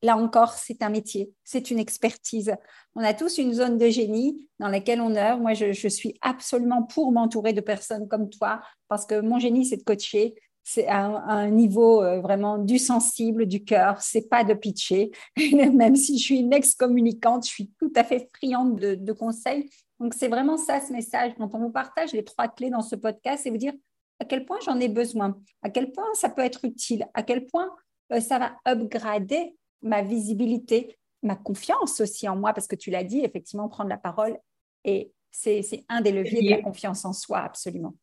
là 0.01 0.17
encore, 0.17 0.53
c'est 0.53 0.81
un 0.81 0.89
métier, 0.89 1.33
c'est 1.43 1.71
une 1.71 1.79
expertise. 1.79 2.55
On 2.95 3.01
a 3.01 3.13
tous 3.13 3.37
une 3.37 3.53
zone 3.53 3.77
de 3.77 3.89
génie 3.89 4.47
dans 4.59 4.69
laquelle 4.69 5.01
on 5.01 5.15
œuvre. 5.15 5.39
Moi, 5.39 5.53
je, 5.53 5.87
suis 5.89 6.17
absolument 6.21 6.83
pour 6.83 7.11
m'entourer 7.11 7.53
de 7.53 7.61
personnes 7.61 8.07
comme 8.07 8.29
toi 8.29 8.61
parce 8.87 9.05
que 9.05 9.19
mon 9.19 9.39
génie, 9.39 9.65
c'est 9.65 9.77
de 9.77 9.83
coacher. 9.83 10.35
C'est 10.63 10.87
à, 10.87 11.05
un 11.05 11.49
niveau 11.49 12.03
euh, 12.03 12.21
vraiment 12.21 12.59
du 12.59 12.77
sensible, 12.77 13.47
du 13.47 13.63
cœur. 13.63 13.99
C'est 14.01 14.29
pas 14.29 14.43
de 14.43 14.53
pitcher. 14.53 15.11
Même 15.73 15.95
si 15.95 16.17
je 16.17 16.23
suis 16.23 16.39
une 16.39 16.53
ex-communicante, 16.53 17.45
je 17.45 17.51
suis 17.51 17.71
tout 17.79 17.91
à 17.95 18.03
fait 18.03 18.29
friande 18.37 18.79
de, 18.79 18.95
de 18.95 19.11
conseils. 19.11 19.69
Donc, 20.01 20.15
c'est 20.15 20.29
vraiment 20.29 20.57
ça 20.57 20.81
ce 20.81 20.91
message. 20.91 21.33
Quand 21.37 21.53
on 21.53 21.59
vous 21.59 21.69
partage 21.69 22.11
les 22.11 22.23
trois 22.23 22.47
clés 22.47 22.71
dans 22.71 22.81
ce 22.81 22.95
podcast, 22.95 23.43
c'est 23.43 23.51
vous 23.51 23.57
dire 23.57 23.73
à 24.19 24.25
quel 24.25 24.45
point 24.45 24.57
j'en 24.65 24.79
ai 24.79 24.89
besoin, 24.89 25.39
à 25.61 25.69
quel 25.69 25.91
point 25.91 26.07
ça 26.15 26.27
peut 26.29 26.41
être 26.41 26.65
utile, 26.65 27.07
à 27.13 27.21
quel 27.21 27.45
point 27.45 27.69
euh, 28.11 28.19
ça 28.19 28.39
va 28.39 28.53
upgrader 28.67 29.55
ma 29.83 30.01
visibilité, 30.01 30.97
ma 31.21 31.35
confiance 31.35 32.01
aussi 32.01 32.27
en 32.27 32.35
moi, 32.35 32.51
parce 32.51 32.65
que 32.65 32.75
tu 32.75 32.89
l'as 32.89 33.03
dit, 33.03 33.19
effectivement, 33.23 33.69
prendre 33.69 33.89
la 33.91 33.97
parole, 33.97 34.39
et 34.83 35.11
c'est 35.29 35.63
un 35.87 36.01
des 36.01 36.11
leviers 36.11 36.41
de 36.41 36.49
la 36.49 36.61
confiance 36.63 37.05
en 37.05 37.13
soi, 37.13 37.39
absolument. 37.39 37.93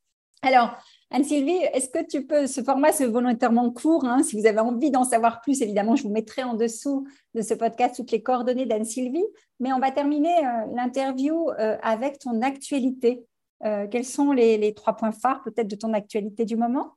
Alors, 0.42 0.76
Anne-Sylvie, 1.10 1.58
est-ce 1.72 1.88
que 1.88 2.04
tu 2.06 2.26
peux, 2.26 2.46
ce 2.46 2.62
format 2.62 2.92
c'est 2.92 3.06
volontairement 3.06 3.70
court, 3.70 4.04
hein, 4.04 4.22
si 4.22 4.38
vous 4.38 4.46
avez 4.46 4.60
envie 4.60 4.90
d'en 4.90 5.04
savoir 5.04 5.40
plus, 5.40 5.62
évidemment, 5.62 5.96
je 5.96 6.02
vous 6.02 6.12
mettrai 6.12 6.42
en 6.42 6.54
dessous 6.54 7.06
de 7.34 7.40
ce 7.40 7.54
podcast 7.54 7.96
toutes 7.96 8.10
les 8.10 8.22
coordonnées 8.22 8.66
d'Anne-Sylvie, 8.66 9.24
mais 9.58 9.72
on 9.72 9.78
va 9.78 9.90
terminer 9.90 10.36
euh, 10.38 10.66
l'interview 10.74 11.50
euh, 11.58 11.78
avec 11.82 12.18
ton 12.18 12.42
actualité. 12.42 13.24
quels 13.62 14.04
sont 14.04 14.32
les, 14.32 14.74
trois 14.74 14.96
points 14.96 15.12
phares 15.12 15.42
peut-être 15.42 15.68
de 15.68 15.76
ton 15.76 15.94
actualité 15.94 16.44
du 16.44 16.56
moment? 16.56 16.92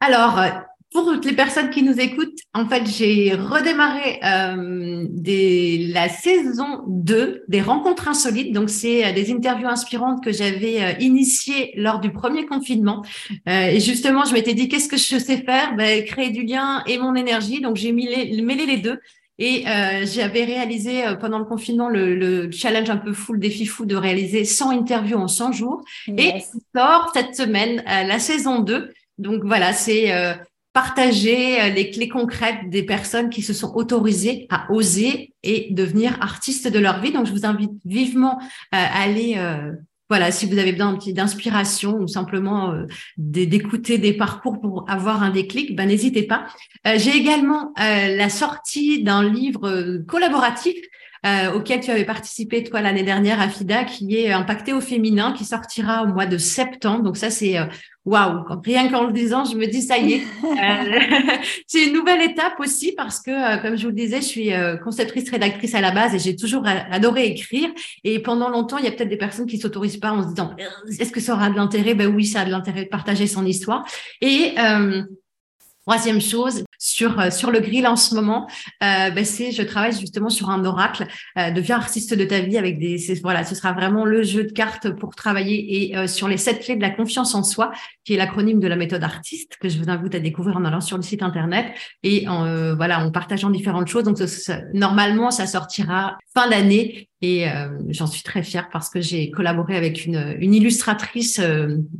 Alors, 0.00 0.38
pour 0.92 1.04
toutes 1.04 1.24
les 1.24 1.34
personnes 1.34 1.70
qui 1.70 1.82
nous 1.82 1.98
écoutent, 2.00 2.38
en 2.52 2.66
fait, 2.66 2.84
j'ai 2.86 3.34
redémarré 3.34 4.18
euh, 4.24 5.06
des, 5.08 5.88
la 5.92 6.08
saison 6.08 6.82
2 6.88 7.44
des 7.48 7.62
rencontres 7.62 8.08
insolites. 8.08 8.52
Donc, 8.52 8.70
c'est 8.70 9.06
euh, 9.06 9.12
des 9.12 9.32
interviews 9.32 9.68
inspirantes 9.68 10.22
que 10.24 10.32
j'avais 10.32 10.82
euh, 10.82 10.92
initiées 10.98 11.72
lors 11.76 12.00
du 12.00 12.10
premier 12.10 12.44
confinement. 12.44 13.04
Euh, 13.48 13.66
et 13.66 13.80
justement, 13.80 14.24
je 14.24 14.32
m'étais 14.32 14.54
dit, 14.54 14.68
qu'est-ce 14.68 14.88
que 14.88 14.96
je 14.96 15.18
sais 15.18 15.38
faire? 15.38 15.76
Ben, 15.76 16.04
Créer 16.04 16.30
du 16.30 16.42
lien 16.42 16.82
et 16.86 16.98
mon 16.98 17.14
énergie. 17.14 17.60
Donc, 17.60 17.76
j'ai 17.76 17.92
mêlé 17.92 18.66
les 18.66 18.78
deux. 18.78 18.98
Et 19.40 19.66
euh, 19.66 20.04
j'avais 20.04 20.44
réalisé 20.44 21.06
euh, 21.06 21.14
pendant 21.14 21.38
le 21.38 21.46
confinement 21.46 21.88
le, 21.88 22.14
le, 22.14 22.50
challenge 22.50 22.90
un 22.90 22.98
peu 22.98 23.14
fou, 23.14 23.32
le 23.32 23.38
défi 23.38 23.64
fou 23.64 23.86
de 23.86 23.96
réaliser 23.96 24.44
100 24.44 24.70
interviews 24.70 25.16
en 25.16 25.28
100 25.28 25.52
jours. 25.52 25.82
Et 26.08 26.34
sort 26.76 27.10
cette 27.14 27.34
semaine 27.34 27.82
la 27.86 28.18
saison 28.18 28.60
2. 28.60 28.92
Donc 29.16 29.42
voilà, 29.44 29.72
c'est 29.72 30.12
partager 30.72 31.60
euh, 31.60 31.68
les 31.70 31.90
clés 31.90 32.08
concrètes 32.08 32.68
des 32.68 32.82
personnes 32.82 33.30
qui 33.30 33.42
se 33.42 33.52
sont 33.52 33.72
autorisées 33.74 34.46
à 34.50 34.70
oser 34.70 35.34
et 35.42 35.68
devenir 35.72 36.16
artistes 36.20 36.68
de 36.68 36.78
leur 36.78 37.00
vie. 37.00 37.12
Donc, 37.12 37.26
je 37.26 37.32
vous 37.32 37.46
invite 37.46 37.72
vivement 37.84 38.38
euh, 38.40 38.44
à 38.72 39.02
aller, 39.02 39.34
euh, 39.36 39.72
voilà, 40.08 40.30
si 40.30 40.46
vous 40.46 40.58
avez 40.58 40.72
besoin 40.72 40.96
d'inspiration 41.08 41.96
ou 41.98 42.08
simplement 42.08 42.74
d'écouter 43.16 43.98
des 43.98 44.12
parcours 44.12 44.60
pour 44.60 44.84
avoir 44.88 45.22
un 45.22 45.30
déclic, 45.30 45.76
ben 45.76 45.86
n'hésitez 45.86 46.24
pas. 46.24 46.46
J'ai 46.96 47.14
également 47.16 47.72
la 47.76 48.28
sortie 48.28 49.04
d'un 49.04 49.22
livre 49.22 49.98
collaboratif 50.08 50.74
auquel 51.54 51.80
tu 51.80 51.90
avais 51.90 52.04
participé 52.04 52.64
toi 52.64 52.80
l'année 52.80 53.02
dernière, 53.02 53.40
Afida, 53.40 53.84
qui 53.84 54.16
est 54.16 54.32
Impacté 54.32 54.72
au 54.72 54.80
féminin, 54.80 55.32
qui 55.32 55.44
sortira 55.44 56.04
au 56.04 56.08
mois 56.08 56.26
de 56.26 56.38
septembre. 56.38 57.02
Donc 57.02 57.16
ça, 57.16 57.30
c'est 57.30 57.56
waouh, 58.04 58.44
rien 58.64 58.88
qu'en 58.88 59.06
le 59.06 59.12
disant, 59.12 59.44
je 59.44 59.56
me 59.56 59.66
dis 59.66 59.82
ça 59.82 59.98
y 59.98 60.14
est. 60.14 60.22
Euh, 60.60 61.00
c'est 61.66 61.86
une 61.86 61.94
nouvelle 61.94 62.20
étape 62.22 62.58
aussi 62.58 62.92
parce 62.92 63.20
que, 63.20 63.30
euh, 63.30 63.56
comme 63.62 63.76
je 63.76 63.84
vous 63.84 63.90
le 63.90 63.94
disais, 63.94 64.20
je 64.20 64.26
suis 64.26 64.52
euh, 64.52 64.76
conceptrice 64.76 65.30
rédactrice 65.30 65.74
à 65.74 65.80
la 65.80 65.90
base 65.90 66.14
et 66.14 66.18
j'ai 66.18 66.36
toujours 66.36 66.64
adoré 66.66 67.26
écrire. 67.26 67.70
Et 68.04 68.18
pendant 68.18 68.50
longtemps, 68.50 68.76
il 68.78 68.84
y 68.84 68.88
a 68.88 68.90
peut-être 68.90 69.08
des 69.08 69.16
personnes 69.16 69.46
qui 69.46 69.58
s'autorisent 69.58 69.96
pas 69.96 70.12
en 70.12 70.22
se 70.22 70.28
disant 70.28 70.54
est-ce 70.86 71.12
que 71.12 71.20
ça 71.20 71.34
aura 71.34 71.48
de 71.50 71.56
l'intérêt? 71.56 71.94
Ben 71.94 72.08
oui, 72.08 72.26
ça 72.26 72.42
a 72.42 72.44
de 72.44 72.50
l'intérêt 72.50 72.84
de 72.84 72.88
partager 72.88 73.26
son 73.26 73.46
histoire. 73.46 73.86
Et 74.20 74.54
Troisième 75.86 76.20
chose, 76.20 76.62
sur, 76.80 77.20
euh, 77.20 77.30
sur 77.30 77.50
le 77.50 77.60
grill 77.60 77.86
en 77.86 77.94
ce 77.94 78.14
moment, 78.14 78.48
euh, 78.82 79.10
ben 79.10 79.24
c'est 79.24 79.52
je 79.52 79.62
travaille 79.62 79.92
justement 79.92 80.30
sur 80.30 80.48
un 80.48 80.64
oracle. 80.64 81.06
Euh, 81.38 81.50
deviens 81.50 81.76
artiste 81.76 82.14
de 82.14 82.24
ta 82.24 82.40
vie 82.40 82.56
avec 82.56 82.78
des 82.78 82.96
voilà, 83.22 83.44
ce 83.44 83.54
sera 83.54 83.74
vraiment 83.74 84.06
le 84.06 84.22
jeu 84.22 84.44
de 84.44 84.52
cartes 84.52 84.90
pour 84.90 85.14
travailler 85.14 85.90
et 85.90 85.96
euh, 85.96 86.06
sur 86.06 86.26
les 86.26 86.38
sept 86.38 86.64
clés 86.64 86.76
de 86.76 86.80
la 86.80 86.88
confiance 86.90 87.34
en 87.34 87.42
soi, 87.42 87.70
qui 88.04 88.14
est 88.14 88.16
l'acronyme 88.16 88.60
de 88.60 88.66
la 88.66 88.76
méthode 88.76 89.04
artiste 89.04 89.58
que 89.60 89.68
je 89.68 89.78
vous 89.78 89.90
invite 89.90 90.14
à 90.14 90.20
découvrir 90.20 90.56
en 90.56 90.64
allant 90.64 90.80
sur 90.80 90.96
le 90.96 91.02
site 91.02 91.22
internet 91.22 91.66
et 92.02 92.26
en 92.28 92.46
euh, 92.46 92.74
voilà 92.74 93.04
en 93.04 93.10
partageant 93.10 93.50
différentes 93.50 93.88
choses. 93.88 94.04
Donc 94.04 94.16
normalement 94.72 95.30
ça 95.30 95.46
sortira 95.46 96.16
fin 96.34 96.48
d'année 96.48 97.08
et 97.22 97.44
j'en 97.90 98.06
suis 98.06 98.22
très 98.22 98.42
fière 98.42 98.70
parce 98.72 98.88
que 98.88 99.02
j'ai 99.02 99.30
collaboré 99.30 99.76
avec 99.76 100.06
une, 100.06 100.36
une 100.40 100.54
illustratrice 100.54 101.38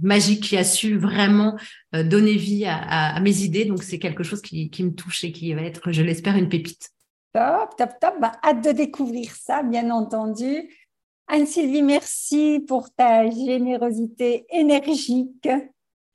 magique 0.00 0.44
qui 0.44 0.56
a 0.56 0.64
su 0.64 0.96
vraiment 0.96 1.58
donner 1.92 2.36
vie 2.36 2.64
à, 2.64 3.16
à 3.16 3.20
mes 3.20 3.42
idées. 3.42 3.66
Donc 3.66 3.82
c'est 3.82 3.98
quelque 3.98 4.22
chose 4.22 4.40
qui 4.70 4.82
qui, 4.82 4.84
me 4.84 4.94
touche 4.94 5.24
et 5.24 5.32
qui 5.32 5.52
va 5.54 5.62
être, 5.62 5.92
je 5.92 6.02
l'espère, 6.02 6.36
une 6.36 6.48
pépite. 6.48 6.90
Top, 7.32 7.76
top, 7.76 7.90
top. 8.00 8.14
Bah, 8.20 8.32
hâte 8.42 8.64
de 8.64 8.72
découvrir 8.72 9.34
ça, 9.34 9.62
bien 9.62 9.90
entendu. 9.90 10.68
Anne-Sylvie, 11.28 11.82
merci 11.82 12.64
pour 12.66 12.92
ta 12.92 13.30
générosité 13.30 14.46
énergique 14.50 15.48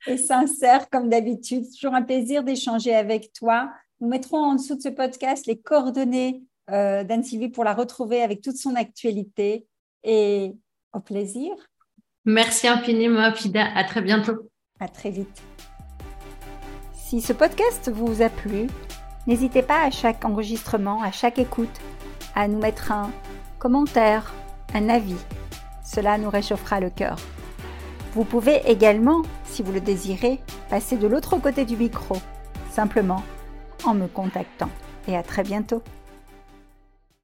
et 0.06 0.16
sincère, 0.18 0.90
comme 0.90 1.08
d'habitude. 1.08 1.64
Toujours 1.74 1.94
un 1.94 2.02
plaisir 2.02 2.44
d'échanger 2.44 2.94
avec 2.94 3.32
toi. 3.32 3.70
Nous 4.00 4.08
mettrons 4.08 4.38
en 4.38 4.54
dessous 4.54 4.76
de 4.76 4.82
ce 4.82 4.90
podcast 4.90 5.46
les 5.46 5.58
coordonnées 5.58 6.42
euh, 6.70 7.02
d'Anne-Sylvie 7.02 7.48
pour 7.48 7.64
la 7.64 7.72
retrouver 7.72 8.22
avec 8.22 8.42
toute 8.42 8.56
son 8.56 8.74
actualité. 8.74 9.66
Et 10.04 10.52
au 10.92 11.00
plaisir. 11.00 11.52
Merci 12.24 12.68
infiniment, 12.68 13.32
Fida. 13.32 13.66
À 13.74 13.84
très 13.84 14.02
bientôt. 14.02 14.50
À 14.80 14.88
très 14.88 15.10
vite. 15.10 15.55
Si 17.08 17.20
ce 17.20 17.32
podcast 17.32 17.88
vous 17.88 18.20
a 18.20 18.28
plu, 18.28 18.66
n'hésitez 19.28 19.62
pas 19.62 19.84
à 19.84 19.92
chaque 19.92 20.24
enregistrement, 20.24 21.04
à 21.04 21.12
chaque 21.12 21.38
écoute, 21.38 21.80
à 22.34 22.48
nous 22.48 22.58
mettre 22.58 22.90
un 22.90 23.12
commentaire, 23.60 24.34
un 24.74 24.88
avis. 24.88 25.14
Cela 25.84 26.18
nous 26.18 26.30
réchauffera 26.30 26.80
le 26.80 26.90
cœur. 26.90 27.14
Vous 28.12 28.24
pouvez 28.24 28.60
également, 28.66 29.22
si 29.44 29.62
vous 29.62 29.70
le 29.70 29.80
désirez, 29.80 30.40
passer 30.68 30.96
de 30.96 31.06
l'autre 31.06 31.36
côté 31.36 31.64
du 31.64 31.76
micro, 31.76 32.16
simplement 32.72 33.22
en 33.84 33.94
me 33.94 34.08
contactant. 34.08 34.70
Et 35.06 35.16
à 35.16 35.22
très 35.22 35.44
bientôt. 35.44 35.84